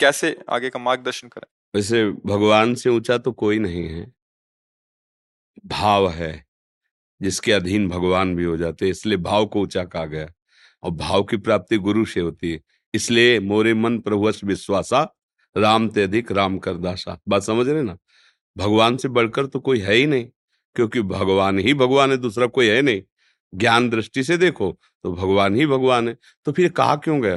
कैसे 0.00 0.36
आगे 0.48 0.70
का 0.70 0.78
मार्गदर्शन 0.78 1.28
करें? 1.28 1.46
वैसे 1.74 2.04
भगवान 2.26 2.74
से 2.74 2.90
ऊँचा 2.90 3.18
तो 3.18 3.32
कोई 3.32 3.58
नहीं 3.58 3.88
है। 3.88 4.06
भाव 5.66 6.08
है, 6.10 6.44
जिसके 7.20 7.52
अधीन 7.52 7.88
भगवान 7.88 8.36
भी 8.36 8.44
हो 8.44 8.56
जाते 8.56 8.88
इसलिए 8.88 9.16
भाव 9.16 9.46
को 9.46 9.60
ऊँचा 9.60 9.84
कहा 9.84 10.04
गया। 10.04 10.28
और 10.82 10.90
भाव 10.90 11.22
की 11.22 11.36
प्राप्ति 11.36 11.76
गुरु 11.78 12.04
से 12.04 12.20
होती 12.20 12.52
है। 12.52 12.60
इसलिए 12.94 13.40
मोरे 13.40 13.74
मन 13.74 13.98
प्रभुवश 13.98 14.44
विश्वासा, 14.44 15.14
राम 15.56 15.88
ते 15.88 16.02
अधिक, 16.02 16.32
राम 16.32 16.58
कर 16.58 16.74
दासा। 16.74 17.20
बात 17.28 17.42
समझ 17.42 17.68
रहे 17.68 17.82
ना? 17.82 17.98
भगवान 18.56 18.96
से 18.96 19.08
बढ़कर 19.08 19.46
तो 19.46 19.60
कोई 19.60 19.80
है 19.80 19.94
ही 19.94 20.06
नहीं, 20.06 20.24
क्योंकि 20.74 21.02
भगवान 21.02 21.58
ही 21.58 21.74
भगवान 21.74 22.10
है, 22.10 22.16
दूसरा 22.16 22.46
कोई 22.46 22.66
है 22.66 22.82
नहीं। 22.82 23.02
ज्ञान 23.54 23.90
दृष्टि 23.90 24.24
से 24.24 24.36
देखो 24.36 24.78
तो 25.02 25.12
भगवान 25.12 25.56
ही 25.56 25.66
भगवान 25.66 26.08
है। 26.08 26.16
तो 26.44 26.52
फिर 26.52 26.68
कहा 26.68 26.96
क्यों 26.96 27.22
गया? 27.22 27.36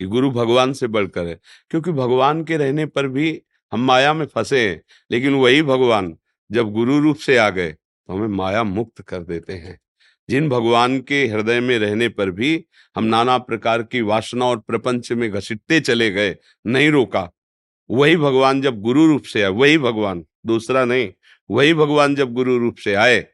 कि 0.00 0.04
गुरु 0.06 0.30
भगवान 0.30 0.72
से 0.72 0.86
बढ़कर 0.86 1.26
है। 1.26 1.40
क्योंकि 1.70 1.92
भगवान 1.92 2.44
के 2.44 2.56
रहने 2.56 2.86
पर 2.86 3.08
भी 3.08 3.42
हम 3.72 3.80
माया 3.80 4.14
में 4.14 4.26
फंसे 4.26 4.70
हैं, 4.70 4.82
लेकिन 5.10 5.34
वही 5.34 5.62
भगवान 5.62 6.16
जब 6.52 6.72
गुरु 6.72 6.98
रूप 7.00 7.16
से 7.16 7.36
आ 7.36 7.50
गए 7.50 7.72
तो 7.72 8.16
हमें 8.16 8.28
माया 8.28 8.64
मुक्त 8.64 9.02
कर 9.02 9.22
देते 9.22 9.52
हैं। 9.52 9.80
जिन 10.28 10.48
भगवान 10.48 10.98
के 11.00 11.26
हृदय 11.26 11.60
में 11.60 11.78
रहने 11.78 12.08
पर 12.08 12.30
भी 12.30 12.64
हम 12.96 13.04
नाना 13.04 13.36
प्रकार 13.38 13.82
की 13.82 14.00
वासना 14.00 14.46
और 14.46 14.58
प्रपंच 14.58 15.12
में 15.12 15.30
घसीटते 15.30 15.80
चले 15.80 16.10
गए, 16.10 16.36
नहीं 16.66 16.90
रोका। 16.90 17.28
वही 17.90 18.16
भगवान 18.16 18.60
जब 18.62 18.80
गुरु 18.82 19.06
रूप 19.06 19.22
से 19.22 19.42
आए, 19.42 19.50
वही 19.50 19.78
भगवान, 19.78 20.24
दूसरा 20.46 20.84
नहीं, 20.84 21.08
वही 21.50 21.74
भगवान 21.74 22.14
जब 22.14 22.32
गुरु 22.32 22.58
रूप 22.58 22.76
से 22.76 22.94
आए 22.94 23.24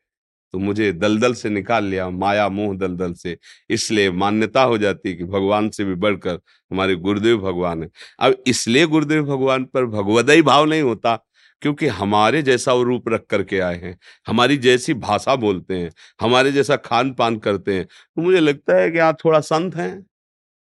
तो 0.54 0.58
मुझे 0.58 0.90
दलदल 0.92 1.34
से 1.34 1.48
निकाल 1.50 1.84
लिया, 1.84 2.08
माया 2.10 2.48
मोह 2.48 2.74
दलदल 2.76 3.12
से। 3.12 3.36
इसलिए 3.70 4.10
मान्यता 4.12 4.62
हो 4.62 4.76
जाती 4.78 5.08
है 5.08 5.14
कि 5.14 5.24
भगवान 5.24 5.68
से 5.70 5.84
भी 5.84 5.94
बढ़कर 5.94 6.38
हमारे 6.70 6.96
गुरुदेव 6.96 7.38
भगवान 7.38 7.82
है। 7.82 7.88
अब 8.20 8.42
इसलिए 8.46 8.86
गुरुदेव 8.86 9.22
भगवान 9.26 9.64
पर 9.64 9.86
भगवदय 9.86 10.42
भाव 10.42 10.64
नहीं 10.64 10.82
होता 10.82 11.14
क्योंकि 11.62 11.86
हमारे 11.88 12.42
जैसा 12.42 12.72
वो 12.72 12.82
रूप 12.84 13.08
रख 13.08 13.26
करके 13.30 13.60
आए 13.60 13.76
हैं, 13.78 13.98
हमारी 14.26 14.56
जैसी 14.58 14.94
भाषा 14.96 15.36
बोलते 15.38 15.78
हैं, 15.78 15.90
हमारे 16.20 16.52
जैसा 16.52 16.76
खान 16.78 17.12
पान 17.14 17.38
करते 17.40 17.74
हैं 17.74 17.84
तो 17.86 18.22
मुझे 18.22 18.40
लगता 18.40 18.76
है 18.76 18.90
कि 18.90 18.98
आप 19.00 19.18
थोड़ा 19.24 19.40
संत 19.42 19.76
हैं, 19.76 20.02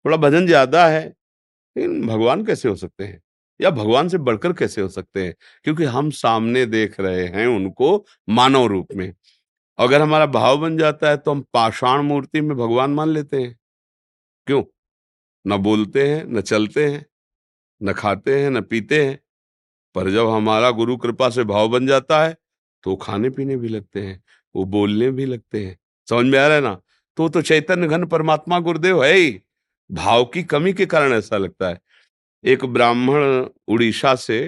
थोड़ा 0.05 0.17
भजन 0.19 0.47
ज़्यादा 0.47 0.87
है, 0.87 1.05
लेकिन 1.75 2.07
भगवान 2.07 2.45
कैसे 2.45 2.69
हो 2.69 2.75
सकते 2.77 3.05
हैं? 3.05 3.21
या 3.59 3.69
भगवान 3.71 4.09
से 4.09 4.19
बढ़कर 4.19 4.53
कैसे 4.55 4.81
हो 4.81 4.87
सकते 4.89 5.25
हैं? 5.25 5.35
क्योंकि 5.65 5.85
हम 5.87 6.09
सामने 6.13 6.65
देख 6.67 6.99
रहे 6.99 7.25
हैं 7.29 7.47
उनको 7.47 8.05
मानव 8.27 8.65
रूप 8.67 8.87
में। 8.95 9.13
अगर 9.79 10.01
हमारा 10.01 10.25
भाव 10.27 10.57
बन 10.59 10.77
जाता 10.77 11.09
है 11.09 11.17
तो 11.17 11.31
हम 11.31 11.41
पाषाण 11.53 12.01
मूर्ति 12.03 12.41
में 12.41 12.57
भगवान 12.57 12.91
मान 12.91 13.09
लेते 13.09 13.41
हैं। 13.41 13.55
क्यों? 14.47 14.63
न 15.45 15.57
बोलते 15.59 16.07
हैं, 16.09 16.25
न 16.27 16.41
चलते 16.43 16.87
हैं, 16.87 17.05
न 17.81 17.93
खाते 17.95 18.39
हैं, 18.41 18.49
न 18.51 18.61
पीते 18.63 19.03
हैं। 19.05 19.19
पर 19.95 20.09
जब 20.11 20.29
हमारा 20.29 20.71
गुरु 20.71 20.97
कृपा 20.97 21.29
से 21.29 21.43
भाव 21.45 21.69
बन 21.69 21.87
जाता 21.87 22.23
है 22.23 22.35
तो 22.83 22.95
खाने 22.97 23.29
पीने 23.29 23.55
भी 23.57 23.67
लगते 23.67 24.01
हैं, 24.01 24.21
वो 24.55 24.63
बोलने 24.65 25.09
भी 25.11 25.25
लगते 25.25 25.63
हैं। 25.65 25.77
समझ 26.07 26.25
में 26.25 26.37
आ 26.39 26.45
रहा 26.47 26.55
है 26.55 26.61
ना? 26.61 26.79
तो 27.17 27.29
तो 27.29 27.41
चैतन्य 27.41 27.87
घन 27.87 28.05
परमात्मा 28.05 28.59
गुरुदेव 28.59 29.03
है 29.03 29.13
ही। 29.13 29.39
भाव 29.89 30.25
की 30.25 30.43
कमी 30.45 30.73
के 30.73 30.85
कारण 30.85 31.13
ऐसा 31.13 31.37
लगता 31.37 31.69
है। 31.69 31.79
एक 32.43 32.65
ब्राह्मण 32.65 33.45
उड़ीसा 33.67 34.13
से 34.17 34.41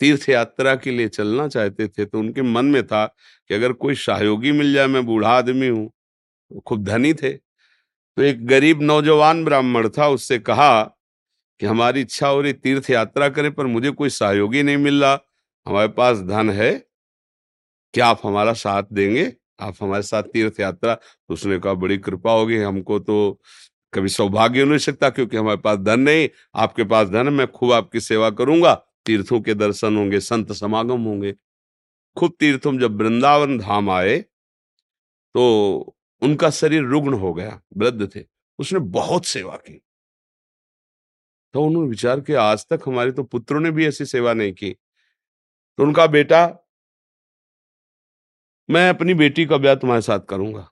तीर्थ 0.00 0.28
यात्रा 0.28 0.74
के 0.76 0.90
लिए 0.90 1.08
चलना 1.08 1.46
चाहते 1.48 1.86
थे 1.88 2.04
तो 2.04 2.18
उनके 2.18 2.42
मन 2.42 2.66
में 2.66 2.82
था 2.86 3.04
कि 3.50 3.54
अगर 3.54 3.72
कोई 3.74 3.94
सहयोगी 3.96 4.52
मिल 4.52 4.72
जाए, 4.72 4.86
मैं 4.86 5.04
बूढ़ा 5.06 5.30
आदमी 5.30 5.68
हूँ 5.68 5.86
तो 6.50 6.60
खूब 6.60 6.84
धनी 6.84 7.12
थे। 7.14 7.32
तो 7.32 8.22
एक 8.22 8.46
गरीब 8.46 8.82
नौजवान 8.82 9.44
ब्राह्मण 9.44 9.88
था, 9.88 10.08
उससे 10.08 10.38
कहा 10.40 10.82
कि 11.60 11.66
हमारी 11.66 12.00
इच्छा 12.00 12.28
हो 12.28 12.40
रही 12.40 12.52
तीर्थ 12.54 12.90
यात्रा 12.90 13.28
करें, 13.28 13.52
पर 13.52 13.66
मुझे 13.66 13.90
कोई 13.90 14.08
सहयोगी 14.10 14.62
नहीं 14.62 14.76
मिल 14.78 15.02
रहा। 15.04 15.18
हमारे 15.66 15.88
पास 15.90 16.18
धन 16.20 16.50
है, 16.50 16.72
क्या 17.94 18.06
आप 18.06 18.20
हमारा 18.24 18.52
साथ 18.54 18.82
देंगे? 18.92 19.32
आप 19.60 19.74
हमारे 19.80 20.02
साथ 20.02 20.22
तीर्थ 20.24 20.60
यात्रा 20.60 20.94
तो 20.94 21.34
उसने 21.34 21.58
कहा, 21.58 21.72
बड़ी 21.74 21.98
कृपा 21.98 22.32
होगी, 22.32 22.56
हमको 22.58 22.98
तो 23.00 23.40
कभी 23.92 24.08
सौभाग्य 24.08 24.64
नहीं 24.64 24.78
सकता, 24.78 25.10
क्योंकि 25.10 25.36
हमारे 25.36 25.58
पास 25.58 25.78
धन 25.78 26.00
नहीं। 26.00 26.28
आपके 26.54 26.84
पास 26.84 27.08
धन 27.08 27.32
मैं 27.32 27.46
खूब 27.48 27.72
आपकी 27.72 28.00
सेवा 28.00 28.30
करूँगा। 28.32 28.74
तीर्थों 29.06 29.40
के 29.40 29.54
दर्शन 29.54 29.96
होंगे, 29.96 30.20
संत 30.20 30.52
समागम 30.52 31.02
होंगे। 31.02 31.34
खूब 32.16 32.34
तीर्थों 32.40 32.78
जब 32.78 32.96
वृंदावन 32.96 33.58
धाम 33.58 33.90
आए 33.90 34.18
तो 35.34 35.96
उनका 36.22 36.50
शरीर 36.52 36.82
रुग्ण 36.82 37.14
हो 37.14 37.32
गया, 37.34 37.60
वृद्ध 37.76 38.08
थे। 38.16 38.24
उसने 38.58 38.78
बहुत 38.90 39.26
सेवा 39.26 39.56
की। 39.58 39.80
तो 41.54 41.64
उन्होंने 41.64 41.88
विचार 41.88 42.20
किया, 42.20 42.42
आज 42.42 42.66
तक 42.70 42.82
हमारे 42.86 43.12
तो 43.12 43.22
पुत्रों 43.24 43.60
ने 43.60 43.70
भी 43.70 43.86
ऐसी 43.86 44.04
सेवा 44.04 44.32
नहीं 44.34 44.52
की। 44.52 44.70
तो 45.78 45.82
उनका 45.82 46.06
बेटा, 46.06 46.46
मैं 48.68 48.88
अपनी 48.88 49.14
बेटी 49.14 49.44
का 49.46 49.56
ब्याह 49.56 49.74
तुम्हारे 49.74 50.02
साथ 50.02 50.20
करूँगा 50.20 50.68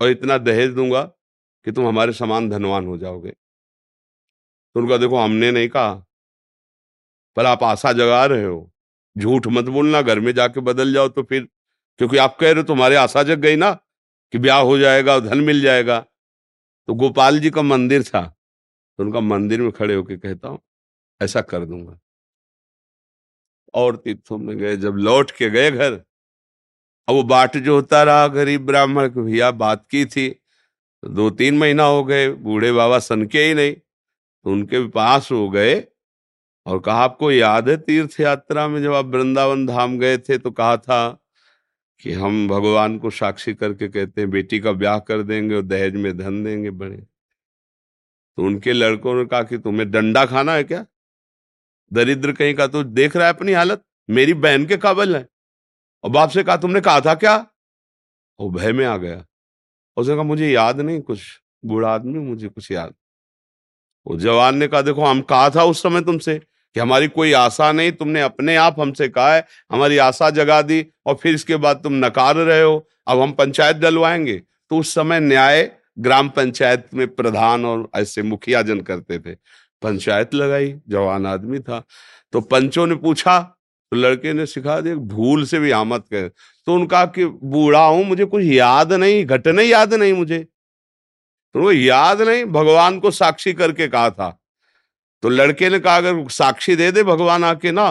और 0.00 0.08
इतना 0.08 0.38
दहेज 0.38 0.70
दूँगा 0.70 1.02
कि 1.66 1.72
तुम 1.72 1.86
हमारे 1.88 2.12
समान 2.12 2.48
धनवान 2.50 2.86
हो 2.86 2.96
जाओगे। 2.98 3.30
तो 3.30 4.80
उनका, 4.80 4.96
देखो, 4.96 5.18
हमने 5.18 5.50
नहीं 5.50 5.68
कहा, 5.68 5.92
पर 7.36 7.46
आप 7.46 7.62
आशा 7.64 7.92
जगा 7.92 8.24
रहे 8.26 8.44
हो। 8.44 8.70
झूठ 9.16 9.46
मत 9.46 9.64
बोलना, 9.66 10.02
घर 10.02 10.20
में 10.20 10.32
जाके 10.34 10.60
बदल 10.60 10.92
जाओ 10.92 11.08
तो 11.08 11.22
फिर, 11.22 11.48
क्योंकि 12.00 12.16
आप 12.16 12.36
कह 12.40 12.46
रहे 12.46 12.54
हो 12.54 12.62
तुम्हारे 12.62 12.96
आशा 12.96 13.22
जग 13.22 13.40
गई 13.40 13.56
ना 13.56 13.70
कि 14.32 14.38
ब्याह 14.38 14.60
हो 14.60 14.78
जाएगा 14.78 15.18
धन 15.20 15.40
मिल 15.40 15.60
जाएगा। 15.62 15.98
तो 16.88 16.94
गोपाल 16.94 17.38
जी 17.40 17.50
का 17.50 17.62
मंदिर 17.62 18.02
था। 18.04 18.30
तो 18.98 19.04
उनका 19.04 19.20
मंदिर 19.22 19.62
में 19.62 19.70
खड़े 19.72 19.94
होकर 19.94 20.16
कहता 20.18 20.48
हूँ, 20.48 20.58
ऐसा 21.20 21.40
कर 21.42 21.64
दूँगा। 21.66 21.98
और 23.74 23.96
तीर्थों 23.96 24.38
में 24.38 24.56
गए, 24.58 24.76
जब 24.76 24.96
लौट 24.98 25.30
के 25.30 25.50
गए 25.50 25.70
घर, 25.70 25.92
अब 27.08 27.14
वो 27.14 27.22
बाट 27.24 27.56
जो 27.58 27.74
होता 27.74 28.02
रहा 28.02 28.26
गरीब 28.30 28.66
ब्राह्मण 28.66 29.08
को, 29.08 29.22
भैया, 29.24 29.50
बात 29.52 29.86
की 29.90 30.04
थी 30.06 30.28
तो 30.28 31.08
दो 31.10 31.28
तीन 31.32 31.58
महीना 31.58 31.84
हो 31.84 32.04
गए, 32.04 32.28
बूढ़े 32.30 32.72
बाबा 32.72 32.98
सन 33.00 33.24
के 33.26 33.38
ही 33.38 33.54
नहीं। 33.54 33.72
तो 33.74 34.50
उनके 34.52 34.86
पास 34.90 35.30
हो 35.32 35.48
गए 35.50 35.74
और 36.66 36.78
कहा, 36.80 36.94
आपको 36.96 37.30
याद 37.32 37.68
है 37.68 37.76
तीर्थ 37.78 38.18
यात्रा 38.20 38.66
में 38.68 38.82
जब 38.82 38.92
आप 38.94 39.06
वृंदावन 39.06 39.66
धाम 39.66 39.98
गए 39.98 40.18
थे 40.18 40.38
तो 40.38 40.50
कहा 40.52 40.76
था 40.78 41.00
कि 42.02 42.12
हम 42.12 42.46
भगवान 42.48 42.98
को 42.98 43.10
साक्षी 43.12 43.54
करके 43.54 43.88
कहते 43.88 44.20
हैं, 44.20 44.30
बेटी 44.30 44.60
का 44.60 44.72
ब्याह 44.74 44.98
कर 45.00 45.22
देंगे 45.22 45.54
और 45.56 45.62
दहेज 45.64 45.96
में 45.96 46.16
धन 46.18 46.42
देंगे 46.44 46.70
बड़े 46.72 46.96
तो 48.36 48.42
उनके 48.42 48.72
लड़कों 48.72 49.14
ने 49.14 49.24
कहा 49.24 49.42
कि 49.42 49.58
तुम्हें 49.58 49.90
डंडा 49.90 50.26
खाना 50.26 50.52
है 50.52 50.64
क्या? 50.64 50.86
दरिद्र 51.92 52.32
कहीं 52.32 52.54
का 52.54 52.66
तो 52.66 52.84
देख 52.84 53.16
रहा 53.16 53.26
है 53.26 53.32
अपनी 53.32 53.52
हालत? 53.52 53.82
मेरी 54.10 54.34
बहन 54.34 54.66
के 54.66 54.76
काबल 54.76 55.16
है। 55.16 55.28
और 56.04 56.10
बाप 56.10 56.30
से 56.30 56.42
कहा, 56.42 56.56
तुमने 56.56 56.80
कहा 56.80 57.00
था 57.00 57.14
क्या? 57.14 57.46
वो 58.40 58.50
भय 58.50 58.72
में 58.72 58.86
आ 58.86 58.96
गया। 58.96 59.26
उसने 59.96 60.14
कहा, 60.14 60.22
मुझे 60.22 60.50
याद 60.50 60.80
नहीं, 60.80 61.00
कुछ 61.00 61.40
बूढ़ा 61.64 61.94
आदमी, 61.94 62.18
मुझे 62.18 62.48
कुछ 62.48 62.70
याद 62.70 62.94
वो 64.06 64.16
जवान 64.16 64.56
ने 64.56 64.66
कहा, 64.66 64.82
देखो, 64.82 65.04
हम 65.04 65.20
कहा 65.20 65.50
था 65.50 65.64
उस 65.64 65.82
समय 65.82 66.00
तुमसे 66.00 66.38
कि 66.74 66.80
हमारी 66.80 67.08
कोई 67.08 67.32
आशा 67.32 67.72
नहीं, 67.72 67.92
तुमने 67.92 68.20
अपने 68.20 68.56
आप 68.56 68.80
हमसे 68.80 69.08
कहा 69.08 69.34
है, 69.34 69.46
हमारी 69.72 69.98
आशा 69.98 70.30
जगा 70.30 70.62
दी, 70.62 70.86
और 71.06 71.14
फिर 71.14 71.34
इसके 71.34 71.56
बाद 71.56 71.82
तुम 71.82 71.92
नकार 71.92 72.36
रहे 72.36 72.62
हो। 72.62 72.88
अब 73.06 73.20
हम 73.20 73.32
पंचायत 73.32 73.76
डलवाएँगे। 73.76 74.42
तो 74.70 74.78
उस 74.78 74.94
समय 74.94 75.20
न्याय 75.20 75.76
ग्राम 75.98 76.28
पंचायत 76.28 76.88
में 76.94 77.06
प्रधान 77.08 77.64
और 77.64 77.88
ऐसे 77.96 78.22
मुखिया 78.22 78.62
जन 78.62 78.80
करते 78.80 79.18
थे। 79.18 79.34
पंचायत 79.82 80.34
लगाई, 80.34 80.74
जवान 80.88 81.26
आदमी 81.26 81.58
था। 81.58 81.82
तो 82.32 82.40
पंचों 82.40 82.86
ने 82.86 82.94
पूछा 82.94 83.38
तो 83.92 83.96
लड़के 83.96 84.32
ने 84.32 84.46
सिखा 84.46 84.80
दिया 84.80 84.94
भूल 84.94 85.44
से 85.44 85.58
भी 85.58 85.70
आमद 85.70 86.02
कर 86.02 86.28
तो 86.66 86.74
उनका 86.74 87.04
कि, 87.06 87.24
बूढ़ा 87.24 87.84
हूँ, 87.86 88.04
मुझे 88.04 88.24
कुछ 88.24 88.44
याद 88.44 88.92
नहीं, 88.92 89.24
घटने 89.26 89.64
याद 89.64 89.94
नहीं 89.94 90.12
मुझे। 90.12 90.38
तो 91.54 91.60
वो, 91.60 91.72
याद 91.72 92.22
नहीं, 92.22 92.44
भगवान 92.44 92.98
को 93.00 93.10
साक्षी 93.10 93.52
करके 93.52 93.88
कहा 93.88 94.10
था। 94.10 94.30
तो 95.22 95.28
लड़के 95.28 95.68
ने 95.70 95.78
कहा, 95.78 95.96
अगर 95.96 96.28
साक्षी 96.28 96.76
दे 96.76 96.90
दे 96.92 97.02
भगवान 97.02 97.44
आके 97.44 97.72
ना 97.72 97.88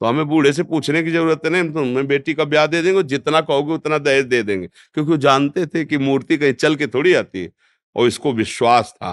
तो 0.00 0.06
हमें 0.06 0.26
बूढ़े 0.28 0.52
से 0.52 0.62
पूछने 0.62 1.02
की 1.02 1.10
ज़रूरत 1.10 1.46
नहीं 1.46 1.70
तो 1.72 1.80
हमें 1.80 2.06
बेटी 2.06 2.34
का 2.34 2.44
ब्याह 2.44 2.66
दे 2.66 2.82
देंगे, 2.82 3.02
जितना 3.04 3.40
कहोगे 3.40 3.72
उतना 3.74 3.98
दहेज 3.98 4.24
दे 4.26 4.42
देंगे। 4.42 4.66
क्योंकि 4.66 5.10
वो 5.10 5.16
जानते 5.18 5.66
थे 5.66 5.84
कि 5.84 5.98
मूर्ति 5.98 6.36
कहीं 6.38 6.52
चल 6.54 6.76
के 6.76 6.86
थोड़ी 6.86 7.14
आती 7.14 7.42
है, 7.42 7.50
और 7.96 8.06
इसको 8.06 8.32
विश्वास 8.34 8.94
था 8.96 9.12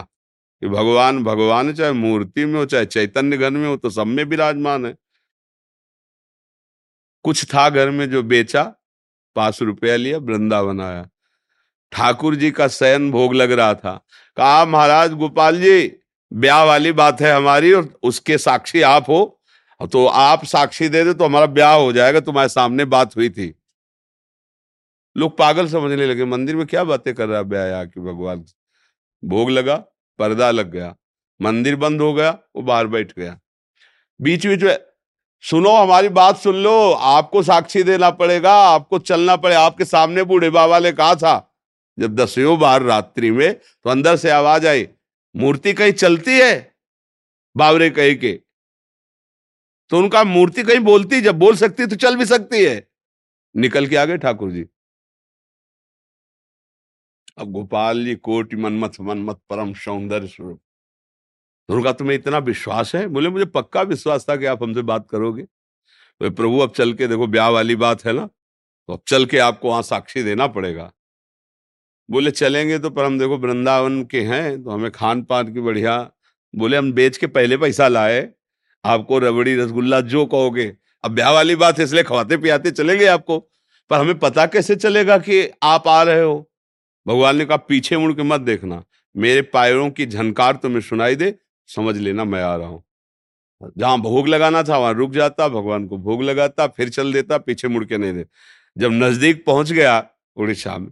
कि 0.61 0.67
भगवान 0.69 1.23
भगवान 1.23 1.73
चाहे 1.73 1.91
मूर्ति 1.93 2.45
में 2.45 2.59
हो, 2.59 2.65
चाहे 2.65 2.85
चैतन्य 2.85 3.37
घर 3.37 3.49
में 3.51 3.67
हो 3.67 3.75
तो 3.77 3.89
सब 3.89 4.07
में 4.07 4.23
विराजमान 4.25 4.85
है। 4.85 4.95
कुछ 7.25 7.43
था 7.45 7.69
घर 7.69 7.89
में 7.89 8.09
जो 8.09 8.23
बेचा, 8.23 8.63
पाँच 9.35 9.61
रुपया 9.61 9.95
लिया, 9.95 10.17
वृंदावन 10.19 10.81
आया। 10.81 11.07
ठाकुर 11.91 12.35
जी 12.35 12.51
का 12.51 12.67
शयन 12.69 13.09
भोग 13.11 13.33
लग 13.33 13.51
रहा 13.51 13.73
था। 13.73 13.93
कहा 14.37 14.65
महाराज, 14.65 15.13
गोपाल 15.13 15.59
जी, 15.61 15.91
ब्याह 16.31 16.63
वाली 16.63 16.91
बात 16.93 17.21
है 17.21 17.31
हमारी, 17.31 17.71
और 17.73 17.89
उसके 18.03 18.37
साक्षी 18.37 18.81
आप 18.83 19.09
हो 19.09 19.41
तो 19.81 20.05
आप 20.07 20.43
साक्षी 20.45 20.87
दे 20.89 21.03
दे 21.03 21.13
तो 21.13 21.25
हमारा 21.25 21.45
ब्याह 21.47 21.73
हो 21.73 21.91
जाएगा, 21.93 22.19
तुम्हारे 22.19 22.49
सामने 22.49 22.85
बात 22.85 23.15
हुई 23.15 23.29
थी। 23.29 23.53
लोग 25.15 25.37
पागल 25.37 25.67
समझने 25.67 26.05
लगे, 26.05 26.25
मंदिर 26.25 26.55
में 26.55 26.65
क्या 26.67 26.83
बातें 26.83 27.13
कर 27.13 27.27
रहा 27.27 27.41
ब्याह 27.43 27.79
आके 27.79 28.01
भगवान? 28.01 28.45
भोग 29.23 29.49
लगा, 29.49 29.75
पर्दा 30.19 30.49
लग 30.51 30.71
गया, 30.71 30.95
मंदिर 31.39 31.75
बंद 31.75 32.01
हो 32.01 32.13
गया, 32.13 32.31
वो 32.55 32.61
बाहर 32.61 32.87
बैठ 32.87 33.11
गया। 33.17 33.39
बीच 34.19 34.45
बीच 34.47 34.63
में 34.63 34.77
सुनो, 35.43 35.71
हमारी 35.71 36.09
बात 36.09 36.37
सुन 36.37 36.55
लो, 36.55 36.91
आपको 36.91 37.43
साक्षी 37.43 37.83
देना 37.83 38.09
पड़ेगा, 38.11 38.53
आपको 38.53 38.99
चलना 38.99 39.35
पड़ेगा 39.35 39.61
आपके 39.61 39.85
सामने 39.85 40.23
बूढ़े 40.23 40.49
बाबा 40.49 40.79
ने 40.79 40.91
कहा 40.91 41.15
था, 41.15 41.51
जब 41.97 42.15
दसयों 42.15 42.57
बार 42.59 42.83
रात्रि 42.83 43.31
में 43.31 43.53
तो 43.53 43.89
अंदर 43.89 44.15
से 44.17 44.29
आवाज़ 44.29 44.67
आई, 44.67 44.87
मूर्ति 45.35 45.73
कहीं 45.73 45.91
चलती 45.93 46.39
है? 46.39 46.75
बावरे 47.55 47.89
कही 47.89 48.15
के 48.15 48.39
तो 49.91 49.97
उनका 49.97 50.23
मूर्ति 50.23 50.63
कहीं 50.63 50.79
बोलती, 50.79 51.21
जब 51.21 51.39
बोल 51.39 51.55
सकती 51.55 51.85
तो 51.85 51.95
चल 51.95 52.15
भी 52.15 52.25
सकती 52.25 52.63
है। 52.65 52.87
निकल 53.55 53.87
के 53.87 53.95
आ 53.95 54.05
गए 54.05 54.17
ठाकुर 54.17 54.51
जी। 54.51 54.65
अब 57.37 57.51
गोपाल 57.51 58.05
जी, 58.05 58.15
कोटि 58.15 58.55
मनमथ 58.55 58.99
मनमथ 59.01 59.35
परम 59.49 59.73
सौंदर्य 59.73 60.27
स्वरूप। 60.27 60.61
उनका 61.69 61.91
तुम्हें 61.91 62.15
इतना 62.17 62.37
विश्वास 62.37 62.95
है? 62.95 63.07
बोले, 63.07 63.29
मुझे 63.29 63.45
पक्का 63.45 63.81
विश्वास 63.81 64.25
था 64.29 64.35
कि 64.35 64.45
आप 64.45 64.63
हमसे 64.63 64.81
बात 64.81 65.07
करोगे। 65.09 65.43
तो 65.43 66.29
प्रभु, 66.31 66.59
अब 66.59 66.71
चल 66.71 66.93
के 66.93 67.07
देखो, 67.07 67.27
ब्याह 67.27 67.49
वाली 67.49 67.75
बात 67.75 68.05
है 68.05 68.13
ना? 68.13 68.25
तो 68.89 68.93
अब 68.93 69.01
चल 69.07 69.25
के 69.25 69.37
आपको 69.37 69.69
वहाँ 69.69 69.81
साक्षी 69.81 70.23
देना 70.23 70.47
पड़ेगा। 70.47 70.91
बोले, 72.09 72.31
चलेंगे 72.31 72.79
तो 72.79 72.89
पर 72.89 73.05
हम 73.05 73.19
देखो, 73.19 73.37
वृंदावन 73.37 74.03
के 74.05 74.21
हैं 74.21 74.63
तो 74.63 74.69
हमें 74.69 74.91
खान 74.91 75.23
पान 75.23 75.53
की 75.53 75.61
बढ़िया, 75.61 75.97
बोले, 76.53 76.77
हम 76.77 76.91
बेच 76.93 77.17
के 77.17 77.27
पहले 77.27 77.57
पैसा 77.57 77.87
लाए। 77.87 78.21
आपको 78.85 79.19
रबड़ी, 79.19 79.55
रसगुल्ला, 79.55 80.01
जो 80.01 80.25
कहोगे। 80.25 80.73
अब 81.03 81.11
ब्याह 81.11 81.31
वाली 81.31 81.55
बात 81.55 81.79
इसलिए 81.79 82.03
खवाते, 82.03 82.37
पियाते 82.37 82.71
चलेंगे 82.71 83.05
आपको। 83.05 83.39
पर 83.91 83.99
हमें 83.99 84.19
पता 84.19 84.45
कैसे 84.45 84.75
चलेगा 84.75 85.17
कि 85.17 85.49
आप 85.63 85.87
आ 85.87 86.01
रहे 86.03 86.21
हो? 86.21 86.51
भगवान 87.07 87.35
ने 87.35 87.45
कहा, 87.45 87.57
पीछे 87.57 87.97
मुड़ 87.97 88.13
के 88.13 88.23
मत 88.23 88.41
देखना। 88.41 88.83
मेरे 89.15 89.41
पायरों 89.41 89.89
की 89.89 90.05
झनकार 90.05 90.55
तुम्हें 90.55 90.81
सुनाई 90.81 91.15
दे, 91.15 91.35
समझ 91.69 91.97
लेना 91.97 92.23
मैं 92.23 92.41
आ 92.43 92.55
रहा 92.55 92.67
हूँ। 92.67 92.83
जहाँ 93.77 93.99
भोग 94.01 94.27
लगाना 94.27 94.63
था, 94.63 94.77
वहाँ 94.77 94.93
रुक 94.93 95.11
जाता, 95.11 95.47
भगवान 95.47 95.87
को 95.87 95.97
भोग 95.97 96.23
लगाता, 96.23 96.67
फिर 96.67 96.89
चल 96.89 97.13
देता, 97.13 97.37
पीछे 97.37 97.67
मुड़ 97.67 97.83
के 97.85 97.97
नहीं 97.97 98.13
दे। 98.13 98.25
जब 98.77 98.91
नज़दीक 98.93 99.45
पहुँच 99.45 99.71
गया 99.71 100.03
उड़ीसा 100.37 100.77
में 100.77 100.89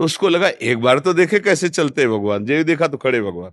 तो 0.00 0.04
उसको 0.04 0.28
लगा, 0.28 0.48
एक 0.48 0.78
बार 0.78 0.98
तो 0.98 1.12
देखे 1.14 1.38
कैसे 1.40 1.68
चलते 1.68 2.06
भगवान? 2.08 2.44
जे 2.44 2.64
देखा 2.64 2.86
तो 2.86 2.96
खड़े 2.96 3.20
भगवान। 3.22 3.52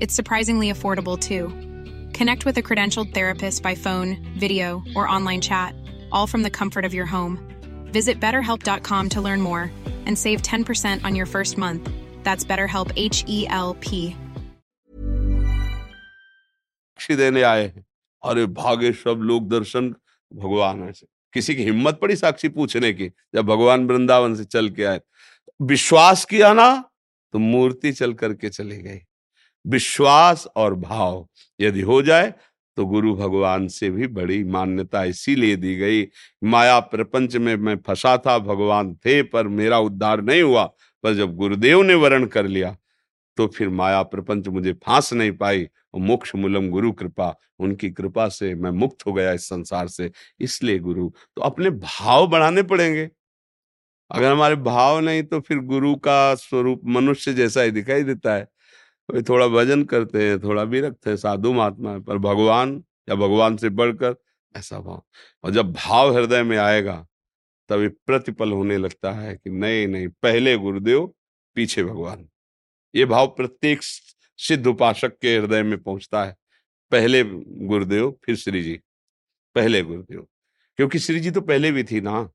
It's 0.00 0.14
surprisingly 0.14 0.70
affordable 0.72 1.18
too. 1.18 1.48
Connect 2.18 2.44
with 2.44 2.58
a 2.58 2.62
credentialed 2.62 3.12
therapist 3.14 3.62
by 3.62 3.74
phone, 3.74 4.16
video, 4.38 4.82
or 4.94 5.08
online 5.08 5.40
chat, 5.40 5.74
all 6.12 6.26
from 6.26 6.42
the 6.42 6.50
comfort 6.50 6.84
of 6.84 6.94
your 6.94 7.06
home. 7.06 7.38
Visit 7.92 8.20
betterhelp.com 8.20 9.08
to 9.10 9.20
learn 9.20 9.40
more 9.40 9.70
and 10.06 10.18
save 10.18 10.42
10% 10.42 11.04
on 11.04 11.14
your 11.14 11.26
first 11.26 11.58
month. 11.58 11.88
That's 12.24 12.44
BetterHelp 12.44 12.92
H 12.96 13.24
E 13.26 13.46
L 13.48 13.74
P. 13.80 14.14
साक्षी 16.98 17.16
देने 17.16 17.42
आए 17.42 17.62
हैं 17.64 17.84
अरे 18.24 18.44
भागे 18.58 18.92
सब 18.92 19.20
लोग 19.30 19.48
दर्शन 19.48 19.88
भगवान 20.32 20.82
ऐसे 20.88 21.06
किसी 21.34 21.54
की 21.54 21.64
हिम्मत 21.64 21.98
पड़ी 22.02 22.16
साक्षी 22.16 22.48
पूछने 22.48 22.92
की 22.92 23.08
जब 23.34 23.46
भगवान 23.46 23.86
वृंदावन 23.86 24.34
से 24.34 24.44
चल 24.44 24.68
के 24.76 24.84
आए 24.84 25.00
विश्वास 25.72 26.24
किया 26.30 26.52
ना 26.54 26.68
तो 27.32 27.38
मूर्ति 27.38 27.92
चल 27.92 28.12
करके 28.22 28.48
चली 28.48 28.76
गई 28.82 28.98
विश्वास 29.65 30.47
और 30.55 30.75
भाव। 30.75 31.27
यदि 31.59 31.81
हो 31.81 32.01
जाए 32.01 32.33
तो 32.77 32.85
गुरु 32.85 33.13
भगवान 33.15 33.67
से 33.67 33.89
भी 33.89 34.07
बड़ी 34.09 34.43
मान्यता 34.45 35.03
इसीलिए 35.05 35.55
दी 35.55 35.75
गई। 35.75 36.07
माया 36.43 36.79
प्रपंच 36.81 37.35
में 37.37 37.55
मैं 37.57 37.75
फंसा 37.77 38.17
था, 38.17 38.37
भगवान 38.39 38.93
थे, 38.95 39.21
पर 39.23 39.47
मेरा 39.49 39.79
उद्धार 39.79 40.21
नहीं 40.21 40.41
हुआ, 40.41 40.63
पर 41.03 41.13
जब 41.13 41.35
गुरुदेव 41.35 41.81
ने 41.81 41.93
वर्ण 41.95 42.25
कर 42.27 42.47
लिया 42.47 42.75
तो 43.37 43.47
फिर 43.47 43.69
माया 43.69 44.01
प्रपंच 44.03 44.47
मुझे 44.47 44.71
फांस 44.85 45.11
नहीं 45.13 45.31
पाई 45.31 45.63
और 45.93 46.01
मोक्ष 46.01 46.33
मूलम 46.35 46.69
गुरु 46.69 46.91
कृपा। 46.91 47.35
उनकी 47.59 47.89
कृपा 47.89 48.27
से 48.29 48.53
मैं 48.55 48.71
मुक्त 48.71 49.05
हो 49.05 49.13
गया 49.13 49.31
इस 49.33 49.47
संसार 49.49 49.87
से, 49.87 50.09
इसलिए 50.39 50.79
गुरु। 50.79 51.09
तो 51.09 51.41
अपने 51.41 51.69
भाव 51.69 52.27
बढ़ाने 52.27 52.63
पड़ेंगे। 52.63 53.09
अगर 54.11 54.31
हमारे 54.31 54.55
भाव 54.57 54.99
नहीं 54.99 55.23
तो 55.23 55.39
फिर 55.39 55.59
गुरु 55.59 55.95
का 55.97 56.35
स्वरूप 56.35 56.81
मनुष्य 56.87 57.33
जैसा 57.33 57.61
ही 57.61 57.71
दिखाई 57.71 58.03
देता 58.03 58.35
है। 58.35 58.47
कोई 59.09 59.21
थोड़ा 59.21 59.47
भजन 59.47 59.83
करते 59.83 60.29
हैं, 60.29 60.39
थोड़ा 60.39 60.63
विरक्त 60.63 61.07
है, 61.07 61.17
साधु 61.17 61.53
महात्मा 61.53 61.91
है, 61.91 62.01
पर 62.01 62.17
भगवान, 62.17 62.83
या 63.09 63.15
भगवान 63.15 63.57
से 63.57 63.69
बढ़कर 63.69 64.15
ऐसा 64.55 64.79
भाव। 64.79 65.03
और 65.43 65.51
जब 65.51 65.73
भाव 65.73 66.17
हृदय 66.17 66.43
में 66.43 66.57
आएगा, 66.57 67.07
तभी 67.69 67.87
प्रतिपल 67.87 68.51
होने 68.51 68.77
लगता 68.77 69.11
है 69.11 69.35
कि 69.35 69.49
नहीं 69.49 69.87
नहीं, 69.87 70.07
पहले 70.07 70.57
गुरुदेव, 70.57 71.13
पीछे 71.55 71.83
भगवान। 71.83 72.29
ये 72.95 73.05
भाव 73.05 73.27
प्रत्येक 73.27 73.79
सिद्ध 74.37 74.67
उपासक 74.67 75.17
के 75.17 75.37
हृदय 75.37 75.63
में 75.63 75.83
पहुँचता 75.83 76.25
है। 76.25 76.37
पहले 76.91 77.23
गुरुदेव, 77.47 78.19
फिर 78.23 78.35
श्री 78.35 78.63
जी। 78.63 78.79
पहले 79.55 79.81
गुरुदेव। 79.81 80.27
क्योंकि 80.77 80.99
श्री 80.99 81.19
जी 81.19 81.31
तो 81.31 81.41
पहले 81.41 81.71
भी 81.71 81.83
थी 81.83 82.01
ना। 82.01 82.31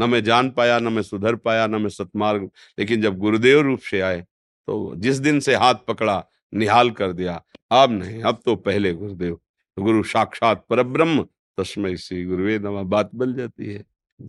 न 0.00 0.10
मैं 0.10 0.24
जान 0.24 0.50
पाया, 0.50 0.78
न 0.78 0.92
मैं 0.92 1.02
सुधर 1.02 1.36
पाया, 1.36 1.66
न 1.66 1.82
मैं 1.82 1.88
सतमार्ग, 1.88 2.50
लेकिन 2.78 3.02
जब 3.02 3.18
गुरुदेव 3.18 3.60
रूप 3.60 3.80
से 3.80 4.00
आए 4.00 4.26
तो 4.68 4.94
जिस 4.96 5.16
दिन 5.16 5.38
से 5.40 5.54
हाथ 5.54 5.74
पकड़ा, 5.88 6.24
निहाल 6.54 6.90
कर 6.90 7.12
दिया 7.12 7.42
अब 7.72 7.90
नहीं, 7.90 8.22
अब 8.22 8.40
तो 8.44 8.54
पहले 8.56 8.92
गुरुदेव, 8.92 9.38
गुरु 9.78 10.02
साक्षात 10.02 10.66
परब्रह्म 10.70 11.22
तस्मय 11.58 11.96
श्री 11.96 12.24
गुरुवे 12.24 12.58
बात 12.58 13.10
बन 13.14 13.34
जाती 13.34 13.72
है। 13.74 13.84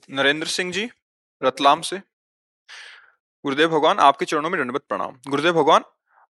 नरेंद्र 0.09 0.47
सिंह 0.47 0.71
जी, 0.71 0.89
रतलाम 1.43 1.81
से। 1.81 1.97
गुरुदेव 3.45 3.69
भगवान, 3.69 3.99
आपके 3.99 4.25
चरणों 4.25 4.49
में 4.49 4.59
दंडवत 4.61 4.83
प्रणाम। 4.89 5.19
गुरुदेव 5.27 5.53
भगवान, 5.53 5.83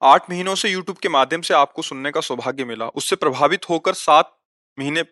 आठ 0.02 0.30
महीनों 0.30 0.54
से 0.54 0.68
यूट्यूब 0.68 0.98
के 0.98 1.08
माध्यम 1.08 1.40
से 1.40 1.54
आपको 1.54 1.82
सुनने 1.82 2.10
का 2.10 2.20
सौभाग्य 2.20 2.64
मिला। 2.64 2.88
उससे 2.88 3.16
प्रभावित 3.16 3.68
होकर 3.70 3.94
सात 3.94 4.36
महीने 4.78 5.02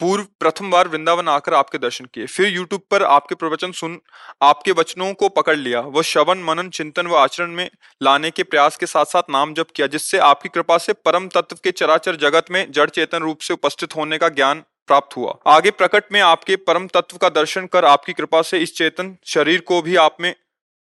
पूर्व 0.00 0.24
प्रथम 0.40 0.70
बार 0.70 0.88
वृंदावन 0.88 1.28
आकर 1.28 1.54
आपके 1.54 1.78
दर्शन 1.78 2.04
किए। 2.04 2.26
फिर 2.26 2.48
यूट्यूब 2.48 2.80
पर 2.90 3.02
आपके 3.02 3.34
प्रवचन 3.34 3.72
सुन, 3.72 3.98
आपके 4.42 4.72
वचनों 4.72 5.12
को 5.14 5.28
पकड़ 5.28 5.56
लिया। 5.56 5.80
वह 5.80 6.02
श्रवण, 6.02 6.42
मनन, 6.42 6.68
चिंतन 6.68 7.06
व 7.06 7.16
आचरण 7.16 7.50
में 7.50 7.70
लाने 8.02 8.30
के 8.30 8.42
प्रयास 8.42 8.76
के 8.76 8.86
साथ 8.86 9.04
साथ 9.04 9.30
नाम 9.30 9.54
जप 9.54 9.70
किया, 9.76 9.86
जिससे 9.86 10.18
आपकी 10.18 10.48
कृपा 10.48 10.78
से 10.78 10.92
परम 10.92 11.28
तत्व 11.28 11.56
के 11.64 11.70
चराचर 11.70 12.16
जगत 12.16 12.50
में 12.50 12.72
जड़ 12.72 12.88
चेतन 12.90 13.18
रूप 13.18 13.38
से 13.38 13.54
उपस्थित 13.54 13.96
होने 13.96 14.18
का 14.18 14.28
ज्ञान 14.28 14.62
प्राप्त 14.86 15.16
हुआ। 15.16 15.34
आगे 15.46 15.70
प्रकट 15.70 16.12
में 16.12 16.20
आपके 16.20 16.56
परम 16.56 16.86
तत्व 16.86 17.16
का 17.16 17.28
दर्शन 17.28 17.66
कर 17.66 17.84
आपकी 17.84 18.12
कृपा 18.12 18.42
से 18.42 18.58
इस 18.58 18.76
चेतन 18.76 19.16
शरीर 19.26 19.60
को 19.60 19.82
भी 19.82 19.96
आप 19.96 20.16
में 20.20 20.34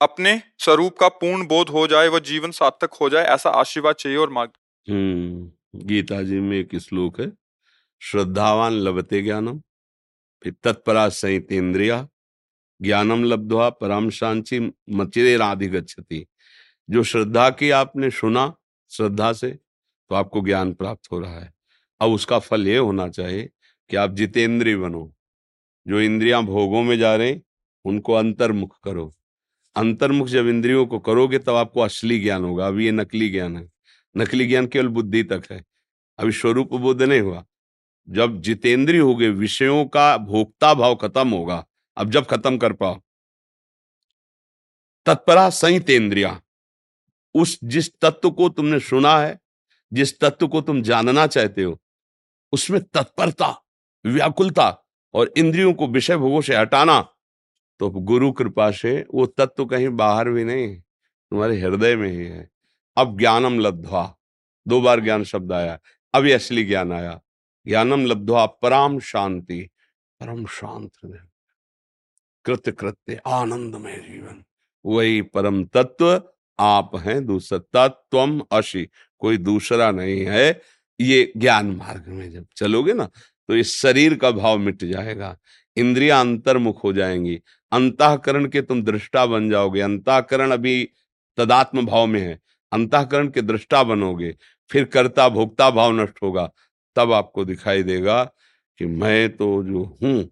अपने 0.00 0.40
स्वरूप 0.58 0.98
का 0.98 1.08
पूर्ण 1.08 1.46
बोध 1.46 1.68
हो 1.68 1.86
जाए 1.86 2.08
व 2.08 2.20
जीवन 2.20 2.50
सार्थक 2.50 2.94
हो 3.00 3.08
जाए, 3.08 3.24
ऐसा 3.24 3.50
आशीर्वाद 3.50 3.94
चाहिए 3.94 4.18
और 4.18 4.30
मार्ग। 4.30 4.50
हम्म 4.86 5.86
गीता 5.86 6.22
जी 6.22 6.40
में 6.40 6.56
एक 6.58 6.78
श्लोक 6.80 7.20
है। 7.20 7.39
श्रद्धावान 8.00 8.72
लभते 8.72 9.22
ज्ञानम, 9.22 9.60
फिर 10.42 10.54
तत्परा 10.62 11.10
इंद्रिया, 11.28 12.08
ज्ञानम 12.82 13.24
लब्धवा 13.24 13.70
परम 13.70 14.10
शांति 14.10 14.72
मचिरेराधिगछति 14.90 16.26
जो 16.90 17.02
श्रद्धा 17.02 17.50
की 17.50 17.70
आपने 17.70 18.10
सुना 18.10 18.54
श्रद्धा 18.90 19.32
से 19.32 19.50
तो 20.08 20.14
आपको 20.14 20.40
ज्ञान 20.40 20.72
प्राप्त 20.74 21.12
हो 21.12 21.20
रहा 21.20 21.40
है। 21.40 21.54
अब 22.00 22.10
उसका 22.10 22.38
फल 22.38 22.68
ये 22.68 22.76
होना 22.76 23.08
चाहिए 23.08 23.50
कि 23.90 23.96
आप 23.96 24.10
जितेंद्रीय 24.10 24.76
बनो। 24.76 25.14
जो 25.88 26.00
इंद्रियाँ 26.00 26.42
भोगों 26.42 26.82
में 26.82 26.98
जा 26.98 27.16
रहे 27.16 27.40
उनको 27.84 28.12
अंतर्मुख 28.12 28.78
करो। 28.84 29.12
अंतर्मुख 29.76 30.28
जब 30.28 30.46
इंद्रियों 30.46 30.86
को 30.86 30.98
करोगे, 30.98 31.38
तब 31.38 31.54
आपको 31.54 31.80
असली 31.80 32.20
ज्ञान 32.20 32.44
होगा। 32.44 32.66
अभी 32.66 32.84
ये 32.84 32.90
नकली 32.90 33.28
ज्ञान 33.28 33.56
है। 33.56 33.70
नकली 34.16 34.46
ज्ञान 34.46 34.66
केवल 34.66 34.88
बुद्धि 34.88 35.22
तक 35.22 35.42
है। 35.50 35.64
अभी 36.18 36.32
स्वरूप 36.32 36.74
बोध 36.74 37.02
नहीं 37.02 37.20
हुआ। 37.20 37.44
जब 38.08 38.40
जितेंद्रीय 38.40 39.00
हो 39.00 39.14
गए 39.14 39.28
विषयों 39.28 39.84
का 39.84 40.16
भोक्ता 40.16 40.74
भाव 40.74 40.94
खत्म 40.94 41.30
होगा। 41.30 41.66
अब 41.96 42.10
जब 42.10 42.26
खत्म 42.26 42.58
कर 42.58 42.72
पाओ। 42.72 43.00
तत्परा 45.06 45.50
संहितेंद्रिया। 45.50 46.42
उस 47.34 47.58
जिस 47.64 48.00
तत्व 48.00 48.30
को 48.30 48.48
तुमने 48.48 48.80
सुना 48.80 49.18
है, 49.18 49.40
जिस 49.92 50.20
तत्व 50.20 50.48
को 50.48 50.60
तुम 50.60 50.82
जानना 50.82 51.26
चाहते 51.26 51.62
हो, 51.62 51.80
उसमें 52.52 52.82
तत्परता, 52.82 53.62
व्याकुलता 54.06 54.86
और 55.14 55.32
इंद्रियों 55.36 55.72
को 55.72 55.88
विषय 55.88 56.16
भोगों 56.16 56.40
से 56.40 56.56
हटाना 56.56 57.08
तो 57.78 57.90
गुरु 57.90 58.32
कृपा 58.32 58.70
से 58.70 59.06
वो 59.14 59.26
तत्व 59.26 59.66
कहीं 59.66 59.88
बाहर 59.88 60.28
भी 60.28 60.44
नहीं 60.44 60.80
तुम्हारे 61.30 61.60
हृदय 61.60 61.96
में 61.96 62.08
ही 62.08 62.24
है। 62.24 62.50
अब 62.96 63.18
ज्ञानम 63.18 63.60
लब्धवा। 63.60 64.16
दो 64.68 64.80
बार 64.80 65.00
ज्ञान 65.00 65.24
शब्द 65.24 65.52
आया। 65.52 65.78
ये 66.16 66.32
असली 66.32 66.64
ज्ञान 66.64 66.92
आया। 66.92 67.20
ज्ञानम 67.66 68.04
लब्धवा 68.06 68.46
परम 68.46 68.98
शांति 69.00 69.60
परम 70.20 70.46
शांत 70.46 70.92
कृत 71.02 71.28
कृत्य 72.44 72.72
कृत्य 72.72 73.20
आनंदमय 73.26 73.96
जीवन। 74.10 74.44
वही 74.84 75.22
परम 75.22 75.64
तत्व 75.64 76.22
आप 76.60 76.96
हैं 76.96 77.26
दूसरा 77.26 77.58
तत्व 77.58 78.46
अशी। 78.52 78.88
कोई 79.18 79.36
दूसरा 79.36 79.90
नहीं 79.90 80.24
है, 80.26 80.60
ये 81.00 81.32
ज्ञान 81.36 81.70
मार्ग 81.76 82.08
में 82.08 82.30
जब 82.30 82.46
चलोगे 82.56 82.92
ना 82.92 83.08
तो 83.48 83.56
इस 83.56 83.76
शरीर 83.80 84.14
का 84.14 84.30
भाव 84.30 84.58
मिट 84.58 84.84
जाएगा। 84.84 85.36
इंद्रिया 85.76 86.20
अंतर्मुख 86.20 86.84
हो 86.84 86.92
जाएँगी। 86.92 87.40
अंतकरण 87.72 88.46
के 88.48 88.62
तुम 88.62 88.82
दृष्टा 88.82 89.26
बन 89.26 89.50
जाओगे। 89.50 89.80
अंतकरण 89.80 90.50
अभी 90.50 90.90
तदात्म 91.36 91.86
भाव 91.86 92.06
में 92.06 92.20
है। 92.20 92.38
अंतकरण 92.72 93.28
के 93.28 93.42
दृष्टा 93.42 93.82
बनोगे। 93.82 94.36
फिर 94.70 94.84
कर्ता 94.84 95.28
भोक्ता 95.28 95.70
भाव 95.70 95.92
नष्ट 95.92 96.22
होगा। 96.22 96.50
तब 97.00 97.12
आपको 97.12 97.44
दिखाई 97.44 97.82
देगा 97.82 98.22
कि 98.78 98.86
मैं 98.86 99.36
तो 99.36 99.46
जो 99.64 99.84
हूँ 100.02 100.28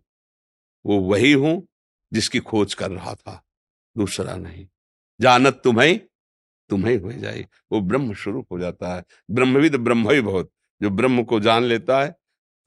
वो 0.85 0.99
वही 1.01 1.33
हूँ 1.33 1.57
जिसकी 2.13 2.39
खोज 2.41 2.75
कर 2.75 2.91
रहा 2.91 3.15
था 3.15 3.43
दूसरा 3.97 4.37
नहीं। 4.37 4.67
जानत 5.21 5.61
तुम्हें 5.65 5.99
तुम्हें 6.71 6.97
हो 6.99 7.13
जाए। 7.13 7.45
वो 7.73 7.81
ब्रह्म 7.81 8.15
शुरू 8.15 8.47
हो 8.53 8.59
जाता 8.59 8.95
है। 8.95 9.05
ब्रह्मविद 9.31 9.77
ब्रह्म 9.77 10.11
ही 10.11 10.21
बहुत। 10.21 10.51
जो 10.81 10.91
ब्रह्म 10.91 11.23
को 11.25 11.41
जान 11.41 11.65
लेता 11.65 12.01
है 12.03 12.11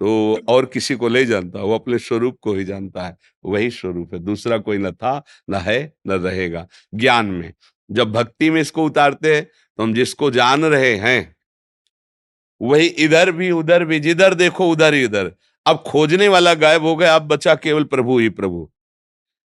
तो 0.02 0.40
और 0.50 0.66
किसी 0.66 0.96
को 0.96 1.10
नहीं 1.10 1.26
जानता 1.26 1.62
वो 1.62 1.76
अपने 1.76 1.98
स्वरूप 2.00 2.38
को 2.42 2.54
ही 2.54 2.64
जानता 2.66 3.04
है। 3.04 3.16
वही 3.46 3.70
स्वरूप 3.72 4.14
है। 4.14 4.20
दूसरा 4.20 4.58
कोई 4.58 4.78
न 4.78 4.92
था 4.92 5.24
न 5.50 5.56
है 5.56 5.94
न 6.08 6.12
रहेगा। 6.14 6.68
ज्ञान 6.96 7.26
में 7.26 7.54
जब 7.90 8.12
भक्ति 8.12 8.50
में 8.50 8.62
इसको 8.62 8.86
उतारते 8.86 9.36
हैं 9.36 9.46
तो 9.46 9.84
हम 9.84 9.94
जिसको 9.94 10.32
जान 10.32 10.66
रहे 10.66 10.96
हैं 10.98 11.36
वही 12.62 12.86
इधर 12.86 13.32
भी, 13.32 13.52
उधर 13.52 13.86
भी, 13.86 14.00
जिधर 14.00 14.34
देखो 14.34 14.70
उधर 14.70 14.94
ही 14.94 15.06
उधर। 15.06 15.32
अब 15.66 15.84
खोजने 15.88 16.28
वाला 16.28 16.54
गायब 16.54 16.84
हो 16.84 16.96
गया, 16.96 17.16
अब 17.16 17.22
बचा 17.22 17.56
केवल 17.56 17.84
प्रभु 17.84 18.20
ही 18.20 18.30
प्रभु। 18.30 18.72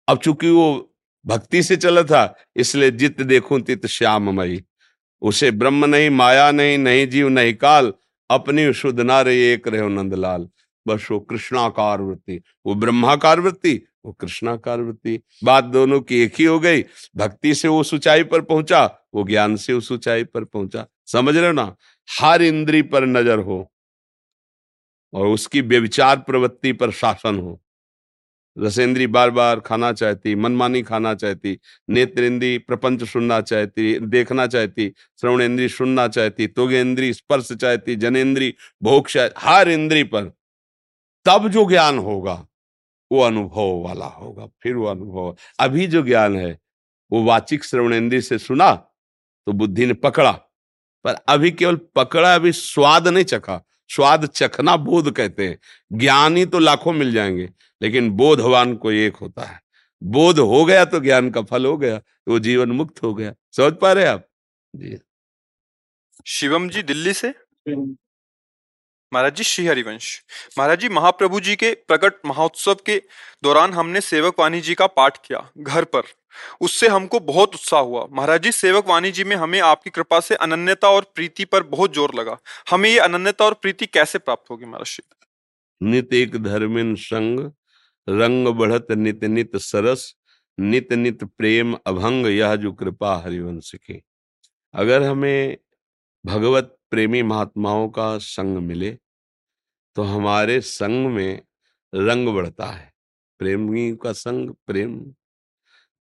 अब 0.07 0.17
चूँकि 0.17 0.49
वो 0.49 0.95
भक्ति 1.25 1.63
से 1.63 1.75
चला 1.75 2.03
था, 2.03 2.35
इसलिए 2.55 2.91
जित 2.91 3.21
देखूँ 3.21 3.61
तित 3.61 3.85
श्याममयी। 3.85 4.63
उसे 5.21 5.51
ब्रह्म 5.51 5.85
नहीं, 5.85 6.09
माया 6.09 6.51
नहीं 6.51 6.77
नहीं 6.77 7.07
जीव, 7.07 7.29
नहीं 7.29 7.53
काल, 7.53 7.93
अपनी 8.29 8.73
शुद्ध 8.73 8.99
नारे 8.99 9.53
एक 9.53 9.67
रहे 9.67 9.89
नंदलाल। 9.89 10.49
बस 10.87 11.07
वो 11.11 11.19
कृष्णाकार 11.19 12.01
वृत्ति, 12.01 12.41
वो 12.65 12.75
ब्रह्माकार 12.75 13.39
वृत्ति, 13.39 13.81
वो 14.05 14.11
कृष्णाकार 14.11 14.81
वृत्ति। 14.81 15.19
बात 15.43 15.63
दोनों 15.63 16.01
की 16.01 16.21
एक 16.21 16.33
ही 16.39 16.45
हो 16.45 16.59
गई, 16.59 16.85
भक्ति 17.17 17.53
से 17.55 17.67
वो 17.67 17.79
ऊंचाई 17.79 18.23
पर 18.23 18.41
पहुँचा 18.41 18.98
वो 19.13 19.23
ज्ञान 19.23 19.55
से 19.55 19.73
उस 19.73 19.91
ऊंचाई 19.91 20.23
पर 20.23 20.43
पहुँचा। 20.43 20.85
समझ 21.05 21.37
रहे 21.37 21.47
हो 21.47 21.53
ना? 21.53 21.75
हर 22.21 22.41
इंद्री 22.41 22.81
पर 22.81 23.05
नज़र 23.05 23.39
हो 23.39 23.71
और 25.13 25.27
उसकी 25.27 25.61
व्यविचार 25.61 26.19
प्रवृत्ति 26.19 26.73
पर 26.73 26.91
शासन 26.91 27.39
हो। 27.39 27.61
रसेंद्री 28.59 29.07
बार 29.07 29.31
बार 29.31 29.59
खाना 29.59 29.93
चाहती, 29.93 30.35
मनमानी 30.35 30.81
खाना 30.81 31.13
चाहती 31.13 31.59
नेत्रेंद्री 31.89 32.57
प्रपंच 32.57 33.03
सुनना 33.03 33.41
चाहती, 33.41 33.99
देखना 33.99 34.47
चाहती 34.47 34.93
श्रवणेन्द्री 35.21 35.69
सुनना 35.69 36.07
चाहती 36.07 36.47
तुगेंद्री 36.47 37.13
स्पर्श 37.13 37.51
चाहती 37.51 37.95
जनेन्द्री 37.95 38.55
भोग 38.83 39.07
हर 39.37 39.69
इंद्री 39.69 40.03
पर। 40.03 40.31
तब 41.25 41.47
जो 41.47 41.65
ज्ञान 41.69 41.97
होगा, 41.97 42.47
वो 43.11 43.21
अनुभव 43.21 43.81
वाला 43.81 44.05
होगा, 44.05 44.45
फिर 44.45 44.75
वो 44.75 44.85
अनुभव। 44.85 45.35
अभी 45.59 45.87
जो 45.87 46.01
ज्ञान 46.01 46.37
है, 46.37 46.59
वो 47.11 47.23
वाचिक 47.23 47.63
श्रवणेन्द्री 47.63 48.21
से 48.21 48.37
सुना 48.37 48.85
तो 49.45 49.51
बुद्धि 49.51 49.85
ने 49.85 49.93
पकड़ा। 49.93 50.31
पर 51.03 51.13
अभी 51.13 51.51
केवल 51.51 51.75
पकड़ा 51.95 52.35
अभी 52.35 52.51
स्वाद 52.51 53.07
नहीं 53.07 53.23
चखा। 53.23 53.61
स्वाद 53.89 54.25
चखना 54.25 54.77
बोध 54.77 55.11
कहते 55.11 55.47
हैं। 55.47 55.59
ज्ञानी 55.93 56.45
तो 56.45 56.59
लाखों 56.59 56.93
मिल 56.93 57.13
जाएँगे 57.13 57.49
लेकिन 57.81 58.11
बोधवान 58.11 58.75
को 58.75 58.91
एक 58.91 59.15
होता 59.15 59.43
है। 59.43 59.59
बोध 60.03 60.39
हो 60.39 60.65
गया 60.65 60.85
तो 60.85 60.99
ज्ञान 60.99 61.29
का 61.31 61.41
फल 61.41 61.65
हो 61.65 61.77
गया 61.77 61.97
तो 61.99 62.31
वो 62.31 62.39
जीवन 62.39 62.71
मुक्त 62.71 63.03
हो 63.03 63.13
गया। 63.13 63.33
समझ 63.51 63.73
पा 63.73 63.93
रहे 63.93 64.05
आप? 64.05 64.27
जी। 64.75 64.97
शिवम 66.27 66.69
जी 66.69 66.83
दिल्ली 66.83 67.13
से? 67.13 67.33
महाराज 69.13 69.35
जी, 69.35 69.43
श्री 69.43 69.65
हरिवंश। 69.67 70.21
महाराज 70.57 70.79
जी, 70.79 70.89
महाप्रभु 70.89 71.39
जी 71.39 71.55
के 71.55 71.73
प्रकट 71.87 72.13
महोत्सव 72.25 72.73
के 72.85 72.97
दौरान 73.43 73.73
हमने 73.73 74.01
सेवक 74.01 74.39
वाणी 74.39 74.61
जी 74.61 74.73
का 74.73 74.87
पाठ 74.87 75.17
किया 75.17 75.39
घर 75.57 75.83
पर। 75.83 76.01
उससे 76.61 76.87
हमको 76.87 77.19
बहुत 77.19 77.55
उत्साह 77.55 77.79
हुआ। 77.79 78.05
महाराज 78.11 78.43
जी, 78.43 78.51
सेवक 78.51 78.87
वाणी 78.87 79.11
जी 79.11 79.23
में 79.23 79.35
हमें 79.35 79.59
आपकी 79.61 79.89
कृपा 79.89 80.19
से 80.19 80.35
अनन्यता 80.35 80.89
और 80.89 81.11
प्रीति 81.15 81.45
पर 81.45 81.63
बहुत 81.63 81.93
ज़ोर 81.93 82.15
लगा। 82.15 82.37
हमें 82.69 82.89
ये 82.89 82.99
अनन्यता 82.99 83.45
और 83.45 83.53
प्रीति 83.53 83.85
कैसे 83.85 84.19
प्राप्त 84.19 84.51
होगी, 84.51 84.65
महाराज 84.65 84.87
जी? 84.87 85.03
नित 85.81 86.13
एक 86.13 86.43
धर्मिन 86.43 86.95
संग, 86.95 87.39
रंग 88.07 88.47
बढ़त 88.47 88.87
नित 88.91 89.23
नित 89.23 89.57
सरस, 89.57 90.15
नित 90.57 90.93
नित 90.93 91.23
प्रेम 91.23 91.77
अभंग, 91.87 92.25
यह 92.27 92.55
जो 92.55 92.71
कृपा 92.71 93.17
हरिवंश 93.17 93.75
की। 93.75 94.01
अगर 94.73 95.03
हमें 95.03 95.57
भगवत 96.25 96.75
प्रेमी 96.91 97.21
महात्माओं 97.23 97.87
का 97.89 98.17
संग 98.17 98.57
मिले 98.57 98.91
तो 99.95 100.03
हमारे 100.03 100.59
संग 100.61 101.07
में 101.07 101.41
रंग 101.93 102.27
बढ़ता 102.27 102.65
है। 102.65 102.91
प्रेमी 103.39 103.91
का 104.03 104.11
संग 104.13 104.49
प्रेम 104.67 104.99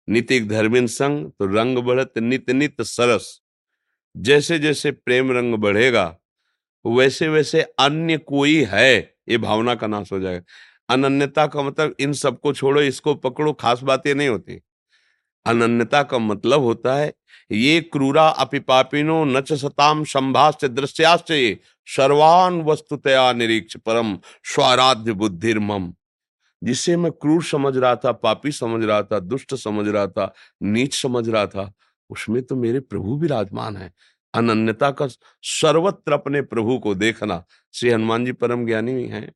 नितिक 0.08 0.48
धर्मिन 0.48 0.86
संग 0.86 1.30
तो 1.30 1.46
रंग 1.46 1.78
बढ़त 1.78 2.18
नित 2.18 2.50
नित 2.50 2.82
सरस। 2.82 3.40
जैसे 4.14 4.58
जैसे 4.58 4.90
प्रेम 4.90 5.32
रंग 5.32 5.54
बढ़ेगा 5.54 6.16
वैसे 6.84 7.28
वैसे 7.28 7.62
अन्य 7.62 8.16
कोई 8.18 8.62
है, 8.64 9.16
ये 9.28 9.38
भावना 9.38 9.74
का 9.74 9.86
नाश 9.86 10.12
हो 10.12 10.20
जाएगा। 10.20 10.44
अनन्यता 10.88 11.46
का 11.46 11.62
मतलब 11.62 11.94
इन 12.00 12.12
सबको 12.12 12.52
छोड़ो, 12.52 12.80
इसको 12.80 13.14
पकड़ो, 13.14 13.52
खास 13.52 13.82
बातें 13.82 14.14
नहीं 14.14 14.28
होती। 14.28 14.60
अनन्यता 15.46 16.02
का 16.02 16.18
मतलब 16.18 16.60
होता 16.60 16.94
है, 16.94 17.12
ये 17.50 17.80
क्रूरा 17.80 18.28
अपिपापिनो 18.28 19.24
नच 19.24 19.52
सताम 19.52 20.04
संभाष्य 20.04 20.68
दृश्याश्चय 20.68 21.56
सर्वान 21.86 22.60
वस्तुतया 22.62 23.32
निरीक्ष 23.32 23.76
परम 23.76 24.18
स्वाराध्य 24.54 25.12
बुद्धिर्मम 25.12 25.92
जिसे 26.62 26.96
मैं 26.96 27.12
क्रूर 27.12 27.42
समझ 27.42 27.76
रहा 27.76 27.96
था, 27.96 28.12
पापी 28.12 28.52
समझ 28.52 28.84
रहा 28.84 29.02
था, 29.02 29.18
दुष्ट 29.18 29.54
समझ 29.54 29.88
रहा 29.88 30.06
था, 30.06 30.32
नीच 30.62 30.94
समझ 30.94 31.28
रहा 31.28 31.46
था, 31.46 31.72
उसमें 32.10 32.42
तो 32.42 32.56
मेरे 32.56 32.80
प्रभु 32.80 33.16
विराजमान 33.16 33.76
है। 33.76 33.92
अनन्यता 34.34 34.90
का 34.90 35.06
सर्वत्र 35.42 36.12
अपने 36.12 36.42
प्रभु 36.42 36.78
को 36.78 36.94
देखना, 36.94 37.44
श्री 37.72 37.90
हनुमान 37.90 38.24
जी 38.24 38.32
परम 38.32 38.66
ज्ञानी 38.66 39.04
हैं। 39.04 39.32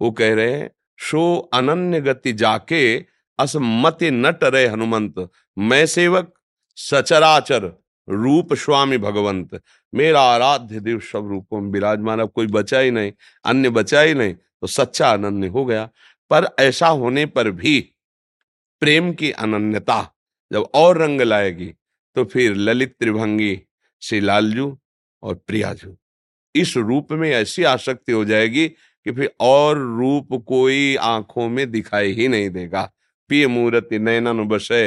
वो 0.00 0.10
कह 0.10 0.34
रहे 0.34 0.52
हैं, 0.52 0.70
शो 0.98 1.50
अनन्य 1.54 2.00
गति 2.00 2.32
जाके 2.32 3.04
असमति 3.42 4.10
न 4.10 4.30
टरे 4.32 4.66
हनुमंत। 4.66 5.28
मैं 5.58 5.84
सेवक, 5.86 6.32
सचराचर, 6.76 7.70
रूप 8.08 8.54
स्वामी 8.54 8.98
भगवंत। 8.98 9.60
मेरा 9.92 10.20
आराध्य 10.22 10.80
देव 10.80 11.00
सब 11.00 11.28
रूपों 11.28 11.60
में 11.60 11.70
विराजमान। 11.70 12.20
अब 12.20 12.30
कोई 12.30 12.46
बचा 12.46 12.78
ही 12.78 12.90
नहीं, 12.90 13.12
अन्य 13.44 13.70
बचा 13.70 14.00
ही 14.00 14.14
नहीं 14.14 14.34
तो 14.34 14.66
सच्चा 14.66 15.10
अनन्य 15.10 15.46
हो 15.46 15.64
गया। 15.64 15.88
पर 16.30 16.46
ऐसा 16.60 16.88
होने 16.88 17.26
पर 17.26 17.50
भी 17.50 17.80
प्रेम 18.82 19.12
की 19.12 19.30
अनन्यता 19.30 20.00
जब 20.50 20.68
और 20.74 20.98
रंग 20.98 21.20
लाएगी 21.20 21.72
तो 22.16 22.24
फिर 22.24 22.54
ललित 22.54 22.94
त्रिभंगी 23.00 23.60
श्री 24.02 24.20
लालजू 24.20 24.78
और 25.22 25.34
प्रियाजू। 25.46 25.96
इस 26.54 26.76
रूप 26.76 27.12
में 27.12 27.30
ऐसी 27.30 27.64
आसक्ति 27.64 28.12
हो 28.12 28.24
जाएगी 28.24 28.68
कि 28.68 29.12
फिर 29.12 29.30
और 29.40 29.78
रूप 29.78 30.44
कोई 30.48 30.96
आँखों 30.96 31.48
में 31.48 31.70
दिखाई 31.70 32.12
ही 32.12 32.28
नहीं 32.28 32.50
देगा। 32.50 32.90
पिय 33.32 33.46
मूर्ति 33.48 33.98
नैनन 33.98 34.44
बसे 34.44 34.82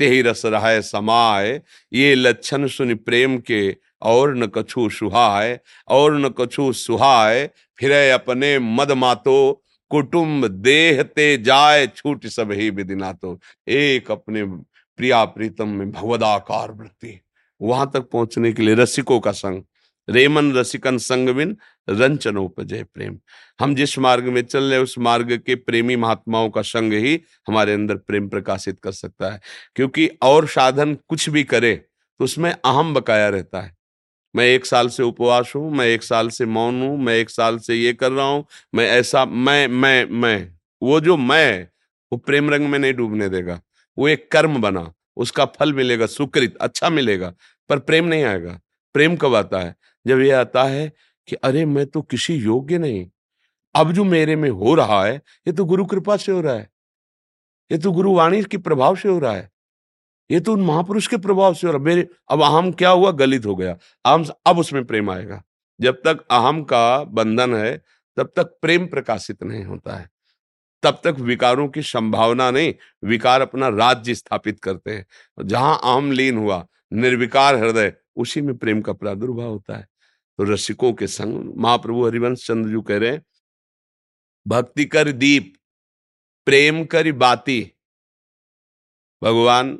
ते 0.00 0.20
रस 0.22 0.42
रहा 0.46 0.80
समाय। 0.80 1.60
ये 1.92 2.14
लक्षण 2.14 2.66
सुन 2.66 2.94
प्रेम 2.96 3.38
के, 3.38 3.76
और 4.02 4.34
न 4.36 4.46
कछु 4.46 4.88
सुहाय। 4.90 5.58
और 5.88 6.16
न 6.18 6.28
कछु 6.38 6.72
सुहाय 6.72 7.50
फिर 7.78 7.92
अपने 8.12 8.58
मद 8.58 8.92
मातो। 8.92 9.62
कुटुंब 9.90 10.46
देह 10.48 11.02
ते 11.02 11.36
जाय, 11.38 11.86
छूट 11.86 12.26
सब 12.26 12.52
ही 12.52 12.70
विदिना 12.70 13.12
तो 13.12 13.38
एक 13.68 14.10
अपने 14.10 14.44
प्रिया 14.98 15.24
प्रीतम 15.24 15.68
में 15.68 15.90
भगवदाकार 15.90 16.72
वृत्ति। 16.72 17.20
वहाँ 17.60 17.90
तक 17.94 18.08
पहुँचने 18.10 18.52
के 18.52 18.62
लिए 18.62 18.74
रसिकों 18.74 19.20
का 19.20 19.32
संग 19.32 19.62
रेमन 20.08 20.52
रसिकन 20.52 20.98
संग 20.98 21.28
बिन 21.28 21.56
रंचनोपजय 21.88 22.82
प्रेम। 22.84 23.18
हम 23.60 23.74
जिस 23.74 23.98
मार्ग 23.98 24.24
में 24.24 24.42
चल 24.42 24.64
रहे 24.64 24.78
उस 24.78 24.98
मार्ग 24.98 25.32
के 25.36 25.54
प्रेमी 25.54 25.96
महात्माओं 25.96 26.50
का 26.50 26.62
संग 26.62 26.92
ही 26.94 27.20
हमारे 27.48 27.74
अंदर 27.74 27.96
प्रेम 27.96 28.28
प्रकाशित 28.28 28.78
कर 28.82 28.92
सकता 28.92 29.32
है। 29.32 29.40
क्योंकि 29.76 30.08
और 30.22 30.46
साधन 30.48 30.96
कुछ 31.08 31.28
भी 31.28 31.44
करे 31.44 31.74
तो 31.74 32.24
उसमें 32.24 32.50
अहम 32.52 32.94
बकाया 32.94 33.28
रहता 33.28 33.60
है। 33.60 33.72
मैं 34.34 34.44
एक 34.46 34.66
साल 34.66 34.88
से 34.88 35.02
उपवास 35.02 35.52
हूँ, 35.56 35.70
मैं 35.70 35.86
एक 35.86 36.02
साल 36.02 36.28
से 36.28 36.46
मौन 36.46 36.80
हूँ, 36.82 36.96
मैं 36.98 37.14
एक 37.14 37.30
साल 37.30 37.58
से 37.58 37.74
ये 37.74 37.92
कर 37.92 38.12
रहा 38.12 38.26
हूँ, 38.26 38.44
मैं 38.74 38.88
ऐसा, 38.90 39.24
मैं 39.24 39.66
मैं 39.68 40.04
मैं, 40.04 40.48
वो 40.82 41.00
जो 41.00 41.16
मैं, 41.16 41.68
वो 42.12 42.18
प्रेम 42.18 42.50
रंग 42.50 42.68
में 42.68 42.78
नहीं 42.78 42.94
डूबने 42.94 43.28
देगा। 43.28 43.60
वो 43.98 44.08
एक 44.08 44.30
कर्म 44.32 44.60
बना, 44.60 44.92
उसका 45.16 45.44
फल 45.58 45.72
मिलेगा, 45.72 46.06
सुकृत 46.06 46.56
अच्छा 46.60 46.90
मिलेगा, 46.90 47.32
पर 47.70 47.78
प्रेम 47.78 48.04
नहीं 48.04 48.24
आएगा। 48.24 48.58
प्रेम 48.94 49.16
कब 49.16 49.34
आता 49.34 49.58
है? 49.58 49.74
जब 50.06 50.20
ये 50.20 50.30
आता 50.30 50.64
है 50.64 50.92
कि 51.28 51.36
अरे, 51.36 51.66
मैं 51.66 51.86
तो 51.86 52.02
किसी 52.02 52.34
योग्य 52.34 52.78
नहीं। 52.78 53.10
अब 53.74 53.92
जो 53.92 54.04
मेरे 54.04 54.36
में 54.36 54.50
हो 54.50 54.74
रहा 54.74 55.04
है, 55.04 55.16
ये 55.16 55.52
तो 55.52 55.64
गुरु 55.64 55.84
कृपा 55.84 56.16
से 56.16 56.32
हो 56.32 56.40
रहा 56.40 56.54
है। 56.54 56.70
ये 57.72 57.78
तो 57.78 57.92
गुरु 57.92 58.14
वाणी 58.14 58.42
के 58.42 58.58
प्रभाव 58.58 58.96
से 58.96 59.08
हो 59.08 59.18
रहा 59.18 59.32
है। 59.32 59.50
ये 60.30 60.40
तो 60.40 60.52
उन 60.52 60.60
महापुरुष 60.60 61.06
के 61.06 61.16
प्रभाव 61.16 61.54
से 61.54 61.66
हो 61.66 61.72
रहा 61.72 61.80
है। 61.80 61.84
मेरे, 61.84 62.08
अब 62.28 62.42
अहम 62.42 62.72
क्या 62.72 62.90
हुआ? 62.90 63.10
गलित 63.10 63.46
हो 63.46 63.56
गया। 63.56 63.78
अहम 64.04 64.26
अब 64.46 64.58
उसमें 64.58 64.84
प्रेम 64.84 65.10
आएगा। 65.10 65.42
जब 65.80 65.94
तक 65.94 66.26
अहम 66.30 66.62
का 66.64 67.04
बंधन 67.04 67.54
है, 67.54 67.82
तब 68.16 68.32
तक 68.36 68.44
प्रेम 68.44 68.86
प्रकाशित 68.86 69.42
नहीं 69.42 69.64
होता 69.64 69.96
है। 69.96 70.10
तब 70.82 71.00
तक 71.04 71.16
विकारों 71.18 71.68
की 71.68 71.82
संभावना 71.82 72.50
नहीं। 72.50 72.74
विकार 73.04 73.40
अपना 73.40 73.68
राज्य 73.68 74.14
स्थापित 74.14 74.60
करते 74.60 74.90
हैं। 74.90 75.06
जहाँ 75.44 75.80
अहम 75.84 76.12
लीन 76.12 76.38
हुआ, 76.38 76.66
निर्विकार 76.92 77.56
हृदय, 77.56 77.92
उसी 78.16 78.40
में 78.40 78.56
प्रेम 78.56 78.80
का 78.80 78.92
प्रादुर्भाव 78.92 79.48
होता 79.48 79.76
है। 79.76 79.88
रसिकों 80.38 80.92
के 80.92 81.06
संग, 81.08 81.52
महाप्रभु 81.56 82.06
हरिवंश 82.06 82.46
चंद्र 82.46 82.70
जी 82.70 82.82
कह 82.88 82.98
रहे 82.98 83.10
हैं, 83.10 83.22
भक्ति 84.46 84.84
कर 84.86 85.12
दीप, 85.14 85.52
प्रेम 86.46 86.84
कर 86.86 87.10
बाती। 87.14 87.60
भगवान 89.22 89.78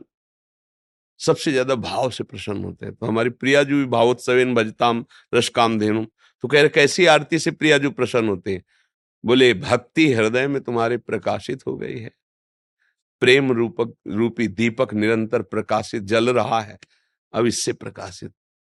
सबसे 1.20 1.50
ज़्यादा 1.52 1.74
भाव 1.76 2.10
से 2.10 2.24
प्रसन्न 2.24 2.64
होते 2.64 2.86
हैं। 2.86 2.94
तो 2.94 3.06
हमारी 3.06 3.30
प्रियाजू 3.30 3.76
भी 3.76 3.84
भावोत्सवेन 3.86 4.54
भजताम 4.54 5.04
रस 5.34 5.48
काम 5.50 5.78
धेनु 5.78 6.04
तो 6.44 6.48
कह 6.48 6.60
रहे, 6.60 6.68
कैसी 6.68 7.06
आरती 7.06 7.38
से 7.38 7.50
प्रियाजू 7.50 7.90
प्रसन्न 7.90 8.28
होते 8.28 8.52
हैं? 8.52 8.62
बोले, 9.24 9.52
भक्ति 9.54 10.12
हृदय 10.12 10.46
में 10.48 10.60
तुम्हारे 10.62 10.96
प्रकाशित 10.98 11.66
हो 11.66 11.76
गई 11.76 11.98
है। 11.98 12.10
प्रेम 13.22 13.52
रूपक, 13.52 13.94
रूपी 14.08 14.48
दीपक 14.50 14.92
निरंतर 14.94 15.42
प्रकाशित, 15.44 16.02
जल 16.04 16.30
रहा 16.30 16.60
है। 16.60 16.78
अब 17.34 17.46
इससे 17.46 17.72
प्रकाशित 17.74 18.32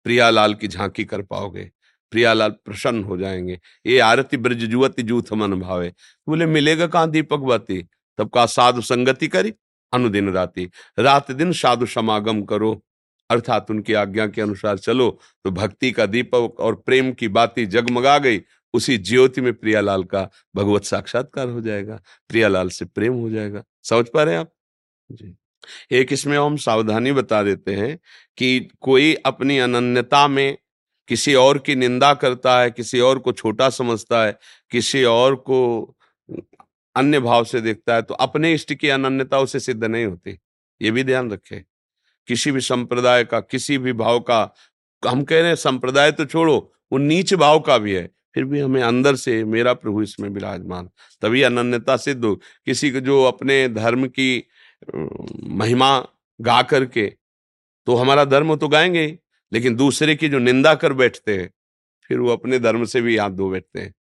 प्रियालाल 0.06 0.54
की 0.54 0.68
झांकी 0.68 1.04
कर 1.04 1.22
पाओगे। 1.22 1.70
प्रियालाल 2.10 2.50
प्रसन्न 2.50 3.04
हो 3.04 3.18
जाएँगे। 3.18 3.60
ये 3.86 3.98
आरती 3.98 4.36
ब्रज 4.36 4.56
जुवती 4.56 5.02
जूथ 5.02 5.32
मन 5.32 5.60
भावे। 5.60 5.94
बोले, 6.28 6.46
मिलेगा 6.46 6.86
कहाँ 6.86 7.10
दीपक 7.10 7.38
बाती 7.38 7.86
तब 8.18 8.30
का 8.30 8.46
साधु 8.46 8.80
संगति 8.80 9.28
करी, 9.28 9.54
अनुदिन 9.92 10.32
राति। 10.32 10.70
रात 10.98 11.32
दिन 11.32 11.52
साधु 11.52 11.86
समागम 11.86 12.42
करो। 12.42 12.82
अर्थात 13.30 13.70
उनकी 13.70 13.92
आज्ञा 13.92 14.26
के 14.26 14.42
अनुसार 14.42 14.78
चलो। 14.78 15.20
तो 15.44 15.50
भक्ति 15.50 15.92
का 15.92 16.06
दीपक 16.06 16.56
और 16.60 16.74
प्रेम 16.74 17.12
की 17.12 17.28
बाती 17.28 17.66
जगमगा 17.66 18.18
गई। 18.18 18.42
उसी 18.74 18.98
ज्योति 18.98 19.40
में 19.40 19.54
प्रियालाल 19.54 20.04
का 20.04 20.30
भगवत 20.56 20.84
साक्षात्कार 20.84 21.48
हो 21.48 21.60
जाएगा। 21.60 22.00
प्रियालाल 22.28 22.68
से 22.68 22.84
प्रेम 22.84 23.12
हो 23.12 23.30
जाएगा। 23.30 23.62
समझ 23.82 24.06
पा 24.08 24.22
रहे 24.22 24.34
हैं 24.34 24.40
आप? 24.40 24.52
जी। 25.12 25.36
एक 25.92 26.12
इसमें 26.12 26.36
हम 26.38 26.56
सावधानी 26.56 27.12
बता 27.12 27.42
देते 27.42 27.74
हैं 27.74 27.98
कि 28.38 28.68
कोई 28.80 29.14
अपनी 29.26 29.58
अनन्यता 29.58 30.26
में 30.28 30.56
किसी 31.08 31.34
और 31.34 31.58
की 31.58 31.74
निंदा 31.74 32.12
करता 32.14 32.60
है, 32.60 32.70
किसी 32.70 33.00
और 33.00 33.18
को 33.18 33.32
छोटा 33.32 33.68
समझता 33.70 34.24
है, 34.24 34.38
किसी 34.70 35.04
और 35.04 35.34
को 35.36 35.96
अन्य 36.96 37.20
भाव 37.20 37.44
से 37.44 37.60
देखता 37.60 37.94
है 37.94 38.02
तो 38.02 38.14
अपने 38.14 38.52
इष्ट 38.54 38.74
की 38.74 38.88
अनन्यता 38.88 39.38
उसे 39.38 39.60
सिद्ध 39.60 39.84
नहीं 39.84 40.04
होती। 40.04 40.38
ये 40.80 40.90
भी 40.90 41.04
ध्यान 41.04 41.30
रखे। 41.30 41.64
किसी 42.28 42.50
भी 42.50 42.60
संप्रदाय 42.60 43.24
का, 43.24 43.40
किसी 43.40 43.78
भी 43.78 43.92
भाव 43.92 44.20
का, 44.20 44.54
हम 45.02 45.22
कह 45.24 45.38
रहे 45.38 45.48
हैं 45.48 45.56
संप्रदाय 45.56 46.12
तो 46.12 46.24
छोड़ो, 46.24 46.56
वो 46.92 46.98
नीच 46.98 47.34
भाव 47.34 47.60
का 47.60 47.78
भी 47.78 47.92
है, 47.92 48.08
फिर 48.34 48.44
भी 48.44 48.60
हमें 48.60 48.82
अंदर 48.82 49.16
से 49.16 49.42
मेरा 49.44 49.72
प्रभु 49.74 50.02
इसमें 50.02 50.28
विराजमान। 50.28 50.88
तभी 51.22 51.42
अनन्यता 51.42 51.96
सिद्ध 51.96 52.24
हो। 52.24 52.34
किसी 52.66 52.90
को 52.90 53.00
जो 53.00 53.22
अपने 53.24 53.68
धर्म 53.68 54.06
की 54.08 54.38
महिमा 55.44 55.98
गा 56.40 56.60
करके 56.62 57.06
तो 57.86 57.94
हमारा 57.94 58.24
धर्म 58.24 58.54
तो 58.56 58.68
गाएँगे 58.68 59.04
ही, 59.06 59.18
लेकिन 59.52 59.76
दूसरे 59.76 60.14
की 60.16 60.28
जो 60.28 60.38
निंदा 60.38 60.74
कर 60.74 60.92
बैठते 60.92 61.36
हैं, 61.36 61.50
फिर 62.10 62.18
वो 62.18 62.30
अपने 62.30 62.58
धर्म 62.58 62.84
से 62.84 63.00
भी 63.00 63.16
हाथ 63.16 63.30
धो 63.30 63.50
बैठते 63.50 63.80
हैं। 63.80 63.94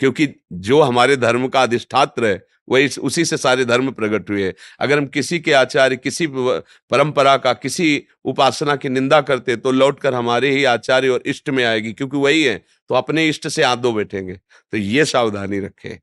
क्योंकि 0.00 0.28
जो 0.52 0.80
हमारे 0.82 1.16
धर्म 1.16 1.46
का 1.48 1.62
अधिष्ठात्र 1.62 2.26
है, 2.26 2.46
वही 2.68 2.88
उसी 3.00 3.24
से 3.24 3.36
सारे 3.36 3.64
धर्म 3.64 3.90
प्रकट 3.90 4.30
हुए 4.30 4.52
अगर 4.80 4.98
हम 4.98 5.06
किसी 5.06 5.38
के 5.40 5.52
आचार्य, 5.52 5.96
किसी 5.96 6.26
परंपरा 6.30 7.36
का, 7.36 7.52
किसी 7.52 8.02
उपासना 8.24 8.76
की 8.76 8.88
निंदा 8.88 9.20
करते 9.20 9.56
तो 9.56 9.70
लौटकर 9.70 10.14
हमारे 10.14 10.50
ही 10.50 10.64
आचार्य 10.64 11.08
और 11.08 11.22
इष्ट 11.26 11.50
में 11.50 11.64
आएगी, 11.64 11.92
क्योंकि 11.92 12.16
वही 12.16 12.42
है 12.44 12.64
तो 12.90 12.94
अपने 12.94 13.28
इष्ट 13.28 13.48
से 13.48 13.74
धो 13.76 13.92
बैठेंगे। 13.92 14.34
तो 14.34 14.76
ये 14.76 15.04
सावधानी 15.04 15.60
रखे। 15.60 15.98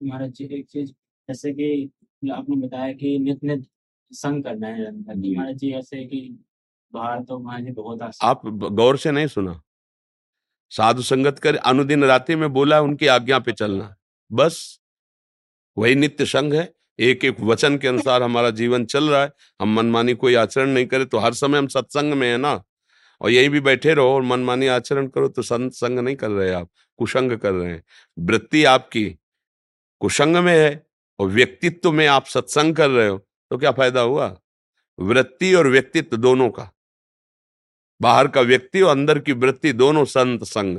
महाराज 0.00 0.30
जी, 0.30 0.44
एक 0.52 0.66
चीज़, 0.66 0.90
जैसे 1.28 1.52
कि 1.52 1.90
आपने 2.22 2.56
बताया 2.56 2.92
कि 2.92 3.18
नित्य 3.18 3.62
संग 4.10 4.44
करना 4.44 4.66
है 4.66 4.90
महाराज 4.92 5.56
जी। 5.56 5.72
ऐसे 5.72 6.04
कि 6.04 6.38
बाहर 6.92 7.22
तो 7.22 7.38
महाराज 7.38 7.64
जी 7.64 7.72
बहुत 7.72 8.10
आप 8.22 8.46
गौर 8.46 8.96
से 8.98 9.10
नहीं 9.10 9.26
सुना। 9.26 9.60
साधु 10.72 11.02
संगत 11.02 11.38
कर 11.38 11.56
अनुदिन 11.56 12.04
रात्रि 12.04 12.36
में 12.36 12.52
बोला 12.52 12.80
उनकी 12.80 13.06
आज्ञा 13.06 13.38
पे 13.38 13.52
चलना। 13.52 13.94
बस 14.30 14.80
वही 15.76 15.94
नित्य 15.94 16.26
संग 16.26 16.54
है। 16.54 16.72
एक 16.98 17.24
एक 17.24 17.40
वचन 17.40 17.76
के 17.78 17.88
अनुसार 17.88 18.22
हमारा 18.22 18.50
जीवन 18.52 18.84
चल 18.84 19.08
रहा 19.10 19.22
है। 19.22 19.32
हम 19.60 19.74
मनमानी 19.76 20.14
कोई 20.14 20.34
आचरण 20.34 20.68
नहीं 20.68 20.86
करे 20.86 21.04
तो 21.04 21.18
हर 21.18 21.34
समय 21.34 21.58
हम 21.58 21.66
सत्संग 21.68 22.12
में 22.12 22.28
है 22.28 22.36
ना। 22.36 22.62
और 23.20 23.30
यही 23.30 23.48
भी 23.48 23.60
बैठे 23.60 23.94
रहो 23.94 24.14
और 24.14 24.22
मनमानी 24.22 24.66
आचरण 24.68 25.06
करो 25.08 25.28
तो 25.28 25.42
संग 25.42 25.98
नहीं 25.98 26.16
कर 26.16 26.30
रहे 26.30 26.52
आप 26.52 26.70
कुशंग 26.98 27.32
कर 27.32 27.52
रहे 27.52 27.72
हैं। 27.72 27.82
वृत्ति 28.18 28.64
आपकी 28.64 29.04
कुशंग 30.00 30.36
में 30.36 30.54
है। 30.54 30.85
और 31.18 31.28
व्यक्तित्व 31.28 31.92
में 31.92 32.06
आप 32.06 32.26
सत्संग 32.26 32.74
कर 32.76 32.90
रहे 32.90 33.08
हो 33.08 33.18
तो 33.50 33.58
क्या 33.58 33.70
फ़ायदा 33.72 34.00
हुआ? 34.00 34.36
वृत्ति 34.98 35.52
और 35.54 35.68
व्यक्तित्व 35.68 36.16
दोनों 36.16 36.48
का। 36.50 36.70
बाहर 38.00 38.28
का 38.28 38.40
व्यक्ति 38.40 38.80
और 38.80 38.90
अंदर 38.90 39.18
की 39.18 39.32
वृत्ति 39.32 39.72
दोनों 39.72 40.04
संत 40.04 40.44
संग 40.44 40.78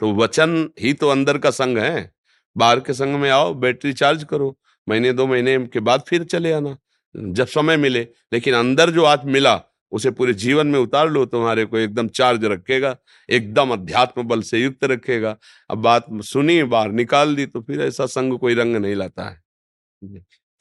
तो 0.00 0.12
वचन 0.14 0.68
ही 0.80 0.92
तो 0.92 1.08
अंदर 1.08 1.38
का 1.38 1.50
संग 1.50 1.78
है। 1.78 2.10
बाहर 2.56 2.80
के 2.80 2.94
संग 2.94 3.16
में 3.16 3.28
आओ, 3.30 3.52
बैटरी 3.54 3.92
चार्ज 3.92 4.24
करो। 4.24 4.56
महीने, 4.86 5.12
दो 5.12 5.26
महीने 5.26 5.58
के 5.66 5.80
बाद 5.80 6.02
फिर 6.08 6.24
चले 6.24 6.52
आना, 6.52 6.76
जब 7.14 7.46
समय 7.46 7.76
मिले। 7.76 8.00
लेकिन 8.32 8.54
अंदर 8.54 8.90
जो 8.90 9.04
आज 9.04 9.24
मिला, 9.26 9.60
उसे 9.92 10.10
पूरे 10.10 10.34
जीवन 10.34 10.66
में 10.66 10.78
उतार 10.78 11.08
लो, 11.10 11.24
तुम्हारे 11.26 11.64
को 11.64 11.78
एकदम 11.78 12.08
चार्ज 12.08 12.44
रखेगा, 12.44 12.96
एकदम 13.28 13.72
अध्यात्म 13.72 14.22
बल 14.22 14.42
से 14.42 14.58
युक्त 14.58 14.84
रखेगा। 14.84 15.36
अब 15.70 15.78
बात 15.78 16.06
सुनी, 16.22 16.62
बाहर 16.64 16.90
निकाल 16.92 17.34
दी 17.36 17.46
तो 17.46 17.60
फिर 17.60 17.82
ऐसा 17.82 18.06
संग 18.08 18.38
कोई 18.38 18.54
रंग 18.54 18.76
नहीं 18.76 18.94
लाता 18.94 19.28
है। 19.28 19.41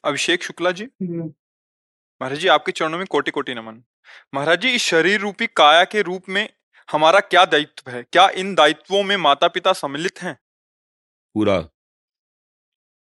अभिषेक 0.03 0.43
शुक्ला 0.43 0.71
जी? 0.71 0.85
महाराज 1.03 2.39
जी 2.39 2.47
आपके 2.47 2.71
चरणों 2.71 2.97
में 2.97 3.07
कोटि 3.07 3.31
कोटि 3.31 3.53
नमन। 3.53 3.83
महाराज 4.33 4.61
जी 4.61 4.69
इस 4.69 4.81
शरीर 4.81 5.19
रूपी 5.19 5.47
काया 5.47 5.83
के 5.83 6.01
रूप 6.01 6.29
में 6.29 6.49
हमारा 6.91 7.19
क्या 7.19 7.45
दायित्व 7.45 7.91
है? 7.91 8.03
क्या 8.03 8.29
इन 8.29 8.55
दायित्वों 8.55 9.03
में 9.03 9.17
माता 9.17 9.47
पिता 9.47 9.73
सम्मिलित 9.73 10.21
हैं? 10.21 10.37
पूरा। 11.35 11.69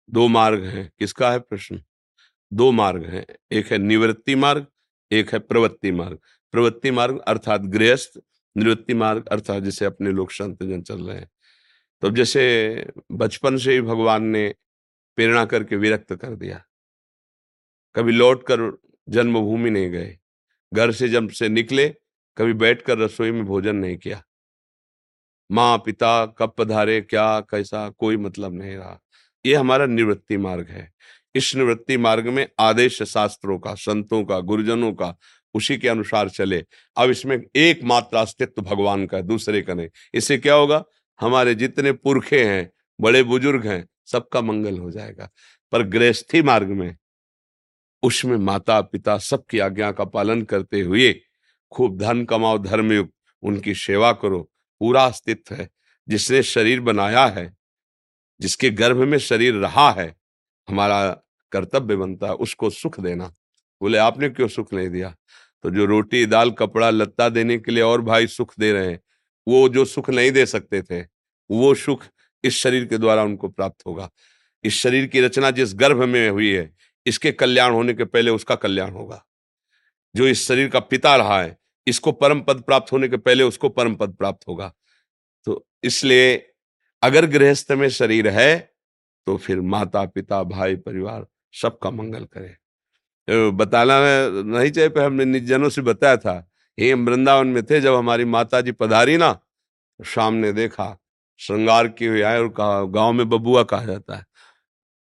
दो 0.10 0.28
मार्ग 0.28 0.64
हैं। 0.64 0.92
किसका 1.00 1.32
है 1.32 1.40
प्रश्न? 1.40 1.84
दो 2.54 2.72
मार्ग 2.72 3.06
हैं। 3.06 3.26
एक 3.52 3.72
है 3.72 3.78
निवृत्ति 3.78 4.36
मार्ग 4.36 4.68
एक 5.12 5.34
है 5.34 5.40
प्रवृत्ति 5.40 5.92
मार्ग। 5.92 6.20
प्रवृत्ति 6.52 6.92
मार्ग 6.92 7.20
अर्थात 7.20 7.62
गृहस्थ 7.62 8.20
निवृत्ति 8.58 8.94
मार्ग 8.94 9.28
अर्थात 9.28 9.64
जैसे 9.64 9.86
अपने 9.86 10.12
लोग 10.12 10.32
संत 10.32 10.64
जन 10.64 10.82
चल 10.82 11.02
रहे 11.02 11.18
हैं। 11.18 11.30
तो 12.02 12.10
जैसे 12.10 12.44
बचपन 13.12 13.58
से 13.58 13.74
ही 13.74 13.82
भगवान 13.82 14.24
ने 14.24 14.54
प्रेरणा 15.18 15.46
करके 15.46 15.76
विरक्त 15.76 16.14
कर 16.16 16.36
दिया। 16.36 16.64
कभी 17.96 18.12
लौट 18.12 18.44
कर 18.44 18.78
जन्मभूमि 19.10 19.70
नहीं 19.70 19.90
गए, 19.92 20.18
घर 20.74 20.92
से 20.92 21.10
जब 21.10 21.30
से 21.30 21.50
निकले, 21.50 21.88
कभी 22.38 22.54
बैठकर 22.54 22.98
रसोई 22.98 23.32
में 23.32 23.46
भोजन 23.46 23.76
नहीं 23.76 23.98
किया। 23.98 24.24
माँ 25.52 25.78
पिता 25.78 26.26
कब 26.26 26.54
पधारे, 26.58 27.02
क्या, 27.02 27.40
कैसा, 27.40 27.90
कोई 27.90 28.18
मतलब 28.18 28.54
नहीं 28.54 28.76
रहा। 28.76 29.00
ये 29.46 29.56
हमारा 29.56 29.86
निवृत्ति 29.86 30.38
मार्ग 30.38 30.68
है। 30.70 30.92
इस 31.36 31.56
निवृत्ति 31.56 31.98
मार्ग 31.98 32.28
में 32.28 32.48
आदेश 32.60 33.04
शास्त्रों 33.04 33.60
का, 33.60 33.74
संतों 33.76 34.24
का, 34.26 34.40
गुरुजनों 34.40 34.94
का, 34.94 35.16
उसी 35.54 35.78
के 35.78 35.88
अनुसार 35.88 36.30
चले। 36.30 36.64
अब 36.98 37.10
इसमें 37.10 37.42
एकमात्र 37.56 38.18
अस्तित्व 38.18 38.62
भगवान 38.62 39.06
का 39.06 39.18
है, 39.18 39.24
दूसरे 39.24 39.62
का 39.62 39.74
नहीं। 39.74 39.90
इससे 40.14 40.38
क्या 40.38 40.54
होगा? 40.54 40.84
हमारे 41.20 41.56
जितने 41.56 41.92
पुरखे 41.92 42.44
हैं, 42.46 42.72
बड़े 43.02 43.24
बुज़ुर्ग 43.24 43.68
हैं 43.68 43.88
सबका 44.12 44.42
मंगल 44.42 44.78
हो 44.78 44.92
जाएगा। 44.92 45.30
पर 45.72 45.84
गृहस्थी 45.84 46.42
मार्ग 46.42 46.68
में, 46.68 46.98
उसमें 48.04 48.38
माता 48.38 48.82
पिता 48.82 49.18
सबकी 49.18 49.60
आज्ञा 49.60 49.92
का 49.92 50.06
पालन 50.06 50.42
करते 50.42 50.82
हुए 50.82 51.22
खूब 51.72 51.98
धन 51.98 52.26
कमाओ, 52.26 52.58
धर्मयुक्त, 52.58 53.14
उनकी 53.44 53.74
सेवा 53.74 54.14
करो, 54.14 54.52
पूरा 54.80 55.06
अस्तित्व 55.06 55.56
है, 55.56 55.70
जिसने 56.10 56.44
शरीर 56.44 56.82
बनाया 56.82 57.26
है, 57.26 57.58
जिसके 58.42 58.70
गर्भ 58.70 58.98
में 58.98 59.18
शरीर 59.18 59.54
रहा 59.54 59.92
है, 59.92 60.16
हमारा 60.70 61.10
कर्तव्य 61.52 61.96
बनता 61.96 62.28
है 62.28 62.34
उसको 62.34 62.70
सुख 62.70 63.00
देना। 63.00 63.34
बोले, 63.82 63.98
आपने 63.98 64.30
क्यों 64.30 64.48
सुख 64.48 64.74
नहीं 64.74 64.90
दिया? 64.90 65.16
तो 65.64 65.70
जो 65.70 65.86
रोटी, 65.86 66.26
दाल, 66.26 66.52
कपड़ा, 66.52 66.90
लत्ता 66.90 67.30
देने 67.30 67.58
के 67.58 67.72
लिए 67.72 67.84
और 67.84 68.02
भाई 68.02 68.28
सुख 68.28 68.54
दे 68.60 68.74
रहे 68.74 68.92
हैं, 68.92 69.00
वो 69.48 69.70
जो 69.70 69.86
सुख 69.86 70.10
नहीं 70.10 70.32
दे 70.32 70.46
सकते 70.46 70.82
थे, 70.82 71.02
वो 71.52 71.76
सुख 71.76 72.04
इस 72.44 72.58
शरीर 72.58 72.86
के 72.86 72.98
द्वारा 72.98 73.24
उनको 73.24 73.48
प्राप्त 73.50 73.86
होगा। 73.88 74.10
इस 74.64 74.74
शरीर 74.74 75.06
की 75.08 75.22
रचना 75.22 75.52
जिस 75.52 75.74
गर्भ 75.76 76.04
में 76.04 76.30
हुई 76.30 76.52
है, 76.52 76.72
इसके 77.06 77.32
कल्याण 77.32 77.72
होने 77.72 77.94
के 77.94 78.06
पहले 78.06 78.32
उसका 78.32 78.56
कल्याण 78.58 78.92
होगा। 78.92 79.24
जो 80.16 80.28
इस 80.28 80.48
शरीर 80.48 80.70
का 80.70 80.80
पिता 80.82 81.16
रहा 81.16 81.42
है, 81.42 81.58
इसको 81.88 82.12
परम 82.12 82.42
पद 82.42 82.62
प्राप्त 82.62 82.92
होने 82.92 83.08
के 83.08 83.18
पहले 83.18 83.44
उसको 83.44 83.70
परम 83.70 83.96
पद 83.96 84.14
प्राप्त 84.14 84.48
होगा। 84.48 84.74
तो 85.48 85.66
इसलिए 85.84 86.36
अगर 87.04 87.26
गृहस्थ 87.28 87.72
में 87.72 87.90
शरीर 87.92 88.28
है 88.30 88.58
तो 89.28 89.36
फिर 89.38 89.60
माता, 89.62 90.04
पिता, 90.06 90.42
भाई, 90.44 90.76
परिवार 90.78 91.26
सबका 91.54 91.90
मंगल 91.92 92.24
करे। 92.26 92.48
तो 93.28 93.52
बताना 93.52 93.98
नहीं 94.50 94.72
चाहिए 94.72 94.90
पर 94.90 95.04
हमने 95.04 95.26
निजनों 95.26 95.70
से 95.70 95.82
बताया 95.82 96.18
था 96.18 96.50
ये 96.78 96.94
वृंदावन 96.94 97.48
में 97.48 97.64
थे, 97.64 97.80
जब 97.82 97.94
हमारी 97.94 98.26
माता 98.28 98.62
जी 98.62 98.72
पधारी 98.74 99.18
ना 99.18 99.32
तो 99.34 100.04
शाम 100.06 100.34
ने 100.36 100.52
देखा 100.54 100.98
श्रृंगार 101.40 101.88
किए 101.90 102.10
हुए 102.10 102.22
आए 102.22 102.40
और 102.40 102.50
कहा, 102.50 102.84
गाँव 102.86 103.14
में 103.14 103.28
बबुआ 103.30 103.64
कहा 103.66 103.86
जाता 103.86 104.16
है। 104.18 104.26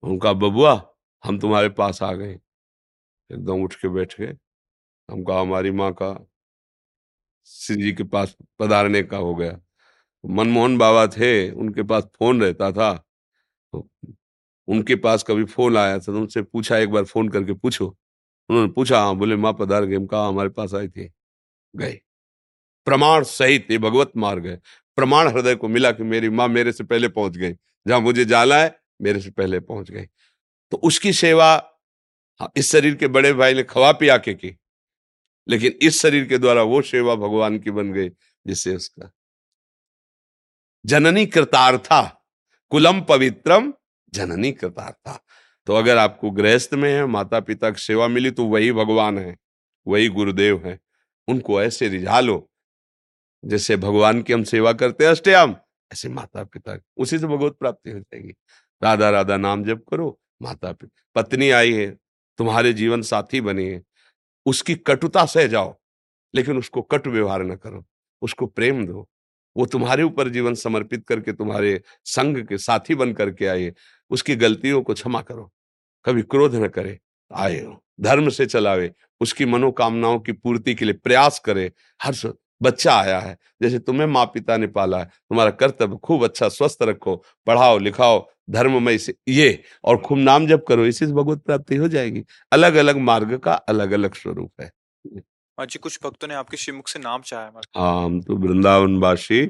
उनका, 0.04 0.34
बबुआ, 0.34 0.74
हम 1.24 1.40
तुम्हारे 1.40 1.70
पास 1.72 2.04
आ 2.04 2.12
गए। 2.14 2.34
एकदम 3.30 3.64
उठ 3.64 3.76
के 3.76 3.90
बैठ 3.90 4.20
गए। 4.22 4.36
हम 5.10 5.24
कहा, 5.24 5.42
हमारी 5.42 5.72
माँ 5.74 5.94
का 5.94 6.14
श्री 7.48 7.76
जी 7.84 7.92
के 7.94 8.04
पास 8.06 8.36
पधारने 8.60 9.02
का 9.04 9.18
हो 9.18 9.34
गया। 9.36 9.60
मनमोहन 10.24 10.78
बाबा 10.78 11.06
थे, 11.10 11.52
उनके 11.52 11.84
पास 11.84 12.04
फ़ोन 12.18 12.42
रहता 12.44 12.72
था। 12.72 12.94
तो 13.74 13.88
उनके 14.68 14.96
पास 14.98 15.24
कभी 15.24 15.46
फ़ोन 15.46 15.78
आया 15.78 15.98
था 16.00 16.04
तो 16.06 16.18
उनसे 16.18 16.42
पूछा, 16.44 16.78
एक 16.78 16.92
बार 16.92 17.06
फ़ोन 17.06 17.30
करके 17.30 17.54
पूछो। 17.56 17.88
उन्होंने 18.50 18.72
पूछा 18.74 19.02
हाँ 19.02 19.16
बोले, 19.18 19.36
माँ 19.38 19.54
पधार 19.62 19.86
गए। 19.86 19.96
हम 19.96 20.06
कहा 20.08 20.28
हमारे 20.28 20.50
पास 20.52 20.74
आई 20.76 20.90
थी, 20.90 21.10
गए। 21.74 22.00
प्रमाण 22.88 23.24
सहित 23.26 23.72
ये 23.72 23.80
भगवत 23.80 24.12
मार्ग 24.18 24.48
है। 24.48 24.60
प्रमाण 24.98 25.28
हृदय 25.28 25.56
को 25.56 25.68
मिला 25.68 25.92
कि 25.92 26.04
मेरी 26.04 26.30
माँ 26.30 26.48
मेरे 26.48 26.72
से 26.72 26.84
पहले 26.84 27.08
पहुँच 27.10 27.38
गई। 27.38 27.54
जहाँ 27.86 28.00
मुझे 28.02 28.26
जाना 28.26 28.56
है 28.56 28.76
मेरे 29.02 29.22
से 29.22 29.32
पहले 29.32 29.60
पहुँच 29.62 29.92
गई। 29.92 30.06
तो 30.72 30.78
उसकी 30.84 31.14
सेवा 31.14 31.54
हाँ, 32.40 32.52
इस 32.58 32.72
शरीर 32.72 32.96
के 32.96 33.08
बड़े 33.08 33.34
भाई 33.34 33.54
ने 33.54 33.64
खवा 33.64 33.92
पिया 33.92 34.18
के 34.18 34.34
की। 34.34 34.56
लेकिन 35.48 35.74
इस 35.82 36.02
शरीर 36.02 36.26
के 36.26 36.38
द्वारा 36.38 36.64
वो 36.64 36.82
सेवा 36.82 37.16
भगवान 37.16 37.60
की 37.60 37.72
बन 37.72 37.92
गई 37.94 38.10
जिससे 38.46 38.76
उसका 38.76 39.12
जननी 40.86 41.26
कृतार्था 41.26 42.02
कुलम 42.72 43.02
पवित्रम 43.02 43.74
जननी 44.14 44.52
कृतार्था 44.52 45.20
तो 45.68 45.76
अगर 45.76 45.98
आपको 45.98 46.32
गृहस्थ 46.32 46.74
में 46.74 46.92
है 46.94 47.06
माता 47.06 47.40
पिता 47.40 47.70
की 47.70 47.82
सेवा 47.82 48.08
मिली 48.08 48.32
तो 48.32 48.46
वही 48.46 48.72
भगवान 48.72 49.18
है 49.20 49.36
वही 49.88 50.08
गुरुदेव 50.10 50.68
है। 50.68 50.80
उनको 51.28 51.62
ऐसे 51.64 51.88
रिझा 51.90 52.20
लो। 52.20 52.38
जैसे 53.48 53.76
भगवान 53.78 54.22
की 54.22 54.34
हम 54.34 54.44
सेवा 54.44 54.74
करते 54.74 55.04
हैं, 55.04 55.12
अष्टयाम। 55.12 55.56
ऐसे 55.92 56.10
माता 56.10 56.44
पिता 56.44 56.78
उसी 56.98 57.20
से 57.20 57.28
भगवत 57.28 57.56
प्राप्ति 57.60 57.92
हो 57.92 58.00
जाएगी। 58.00 58.34
राधा 58.82 59.10
राधा 59.10 59.38
नाम 59.38 59.64
जप 59.64 59.84
करो 59.92 60.20
माता 60.42 60.72
पिता 60.72 61.04
पत्नी 61.16 61.50
आई 61.50 61.74
है, 61.74 61.90
तुम्हारे 62.40 62.74
जीवन 62.74 63.02
साथी 63.02 63.42
बनी 63.42 63.66
है। 63.66 63.82
उसकी 64.46 64.76
कटुता 64.78 65.26
सह 65.26 65.48
जाओ, 65.48 65.76
लेकिन 66.34 66.58
उसको 66.58 66.82
कटु 66.82 67.10
व्यवहार 67.10 67.44
न 67.44 67.56
करो, 67.56 67.86
उसको 68.22 68.48
प्रेम 68.48 68.86
दो। 68.88 69.08
वो 69.56 69.66
तुम्हारे 69.66 70.04
ऊपर 70.04 70.30
जीवन 70.30 70.54
समर्पित 70.54 71.06
करके 71.08 71.34
तुम्हारे 71.34 71.82
संग 72.06 72.38
के 72.46 72.58
साथी 72.58 72.96
बन 72.96 73.14
करके 73.14 73.46
आए 73.46 73.74
उसकी 74.12 74.36
गलतियों 74.36 74.82
को 74.82 74.94
क्षमा 74.94 75.22
करो, 75.22 75.52
कभी 76.06 76.22
क्रोध 76.22 76.56
न 76.56 76.68
करे, 76.68 77.00
आए 77.32 77.60
हो, 77.62 77.82
धर्म 78.02 78.30
से 78.30 78.46
चलावे, 78.46 78.92
उसकी 79.22 79.46
मनोकामनाओं 79.46 80.20
की 80.20 80.32
पूर्ति 80.32 80.76
के 80.76 80.86
लिए 80.86 80.94
प्रयास 80.94 81.40
करे, 81.40 81.72
हर 82.02 82.14
बच्चा 82.62 82.94
आया 82.94 83.20
है 83.20 83.38
जैसे 83.62 83.80
तुम्हें 83.80 84.08
माँ 84.08 84.26
पिता 84.26 84.58
ने 84.58 84.68
पाला 84.68 85.00
है 85.00 85.06
तुम्हारा 85.06 85.52
कर्तव्य 85.52 85.98
खूब 86.04 86.24
अच्छा 86.24 86.50
स्वस्थ 86.50 86.84
रखो 86.84 87.16
पढ़ाओ 87.48 87.78
लिखाओ 87.78 88.26
धर्ममय 88.50 88.98
से 88.98 89.14
ये 89.28 89.62
और 89.84 89.98
खूब 89.98 90.18
नाम 90.18 90.48
जब 90.48 90.64
करो 90.66 90.86
इसी 90.86 91.06
से 91.06 91.12
भगवत 91.14 91.42
प्राप्ति 91.44 91.76
हो 91.76 91.88
जाएगी। 91.88 92.24
अलग 92.52 92.76
अलग 92.76 92.98
मार्ग 93.02 93.38
का 93.38 93.54
अलग 93.54 93.92
अलग 93.92 94.16
स्वरूप 94.16 94.52
है। 94.62 94.72
जी 95.60 95.80
कुछ 95.80 96.00
भक्तों 96.04 96.28
ने 96.28 96.34
आपके 96.34 96.58
श्रीमुख 96.58 96.88
से 96.88 97.00
नाम 97.00 97.22
चाहा 97.22 97.62
हाँ 97.78 98.06
हम 98.06 98.20
तो 98.22 98.36
वृंदावन 98.38 98.98
वासी 98.98 99.44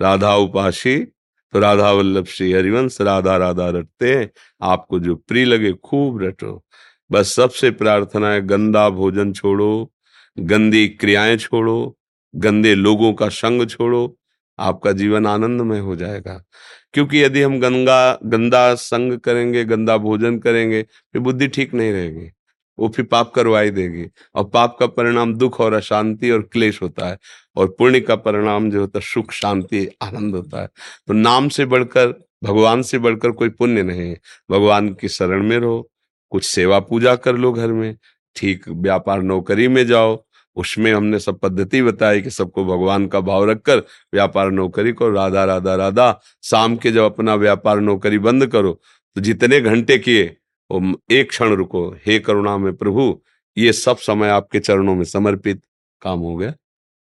राधा 0.00 0.34
उपासी 0.36 0.98
तो 0.98 1.58
राधा 1.58 1.90
वल्लभ 1.92 2.26
श्री 2.26 2.52
हरिवंश 2.52 3.00
राधा 3.00 3.36
राधा 3.36 3.68
रटते 3.70 4.14
हैं 4.14 4.30
आपको 4.62 4.98
जो 5.00 5.14
प्रिय 5.18 5.44
लगे 5.44 5.72
खूब 5.84 6.22
रटो। 6.22 6.62
बस 7.10 7.34
सबसे 7.34 7.70
प्रार्थना 7.70 8.30
है 8.30 8.40
गंदा 8.46 8.88
भोजन 8.90 9.32
छोड़ो 9.32 9.90
गंदी 10.38 10.86
क्रियाएँ 10.88 11.36
छोड़ो 11.36 11.96
गंदे 12.34 12.74
लोगों 12.74 13.12
का 13.12 13.28
संग 13.28 13.68
छोड़ो, 13.68 14.18
आपका 14.58 14.92
जीवन 14.92 15.26
आनंदमय 15.26 15.78
हो 15.78 15.96
जाएगा। 15.96 16.44
क्योंकि 16.92 17.24
यदि 17.24 17.42
हम 17.42 17.60
गंगा, 17.60 18.18
गंदा 18.24 18.74
संग 18.74 19.18
करेंगे, 19.18 19.64
गंदा 19.64 19.96
भोजन 19.96 20.38
करेंगे, 20.38 20.82
फिर 20.82 21.22
बुद्धि 21.22 21.48
ठीक 21.48 21.74
नहीं 21.74 21.92
रहेगी। 21.92 22.30
वो 22.78 22.88
फिर 22.88 23.04
पाप 23.04 23.32
करवाई 23.34 23.70
देगी। 23.70 24.06
और 24.34 24.44
पाप 24.44 24.76
का 24.80 24.86
परिणाम 24.86 25.34
दुख 25.34 25.60
और 25.60 25.72
अशांति 25.72 26.30
और 26.30 26.42
क्लेश 26.42 26.82
होता 26.82 27.08
है 27.08 27.18
और 27.56 27.76
पुण्य 27.78 28.00
का 28.00 28.16
परिणाम 28.16 28.70
जो 28.70 28.80
होता 28.80 28.98
है, 28.98 29.04
सुख, 29.04 29.32
शांति, 29.32 29.88
आनंद 30.02 30.34
होता 30.34 30.62
है। 30.62 30.68
तो 31.06 31.12
नाम 31.12 31.48
से 31.48 31.64
बढ़कर, 31.64 32.28
भगवान 32.44 32.82
से 32.82 32.98
बढ़कर 32.98 33.30
कोई 33.30 33.48
पुण्य 33.48 33.82
नहीं 33.82 34.00
है। 34.00 34.20
भगवान 34.50 34.88
की 34.88 35.08
शरण 35.08 35.42
में 35.42 35.58
रहो, 35.58 35.90
कुछ 36.30 36.44
सेवा 36.44 36.80
पूजा 36.80 37.16
कर 37.16 37.36
लो 37.36 37.52
घर 37.52 37.72
में, 37.72 37.96
ठीक, 38.36 38.68
व्यापार 38.68 39.22
नौकरी 39.22 39.68
में 39.68 39.86
जाओ 39.86 40.24
उसमें 40.56 40.92
हमने 40.92 41.18
सब 41.18 41.38
पद्धति 41.38 41.82
बताई 41.82 42.20
कि 42.22 42.30
सबको 42.30 42.64
भगवान 42.64 43.06
का 43.06 43.20
भाव 43.20 43.44
रखकर 43.50 43.78
व्यापार 44.14 44.50
नौकरी 44.50 44.92
को 44.92 45.10
राधा 45.10 45.44
राधा 45.44 45.74
राधा। 45.74 46.20
शाम 46.42 46.76
के 46.76 46.90
जब 46.92 47.04
अपना 47.04 47.34
व्यापार 47.34 47.80
नौकरी 47.80 48.18
बंद 48.18 48.46
करो 48.46 48.72
तो 49.16 49.20
जितने 49.20 49.60
घंटे 49.60 49.98
किए, 49.98 50.24
वो 50.70 51.00
एक 51.10 51.28
क्षण 51.28 51.54
रुको। 51.54 51.88
हे 52.06 52.18
करुणा 52.18 52.56
में 52.58 52.74
प्रभु, 52.76 53.20
ये 53.56 53.72
सब 53.72 53.96
समय 53.98 54.28
आपके 54.28 54.60
चरणों 54.60 54.94
में 54.94 55.04
समर्पित 55.04 55.62
काम 56.02 56.20
हो 56.20 56.36
गया। 56.36 56.54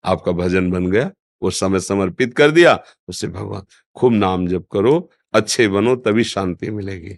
आपका 0.03 0.31
भजन 0.31 0.69
बन 0.71 0.89
गया, 0.91 1.11
वो 1.41 1.49
समय 1.51 1.79
समर्पित 1.79 2.33
कर 2.33 2.51
दिया 2.51 2.79
उससे 3.07 3.27
भगवान 3.27 3.65
खूब 3.95 4.13
नाम 4.13 4.47
जप 4.47 4.65
करो, 4.71 5.09
अच्छे 5.33 5.67
बनो, 5.67 5.95
तभी 5.95 6.23
शांति 6.23 6.69
मिलेगी। 6.71 7.17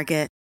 Target. 0.00 0.39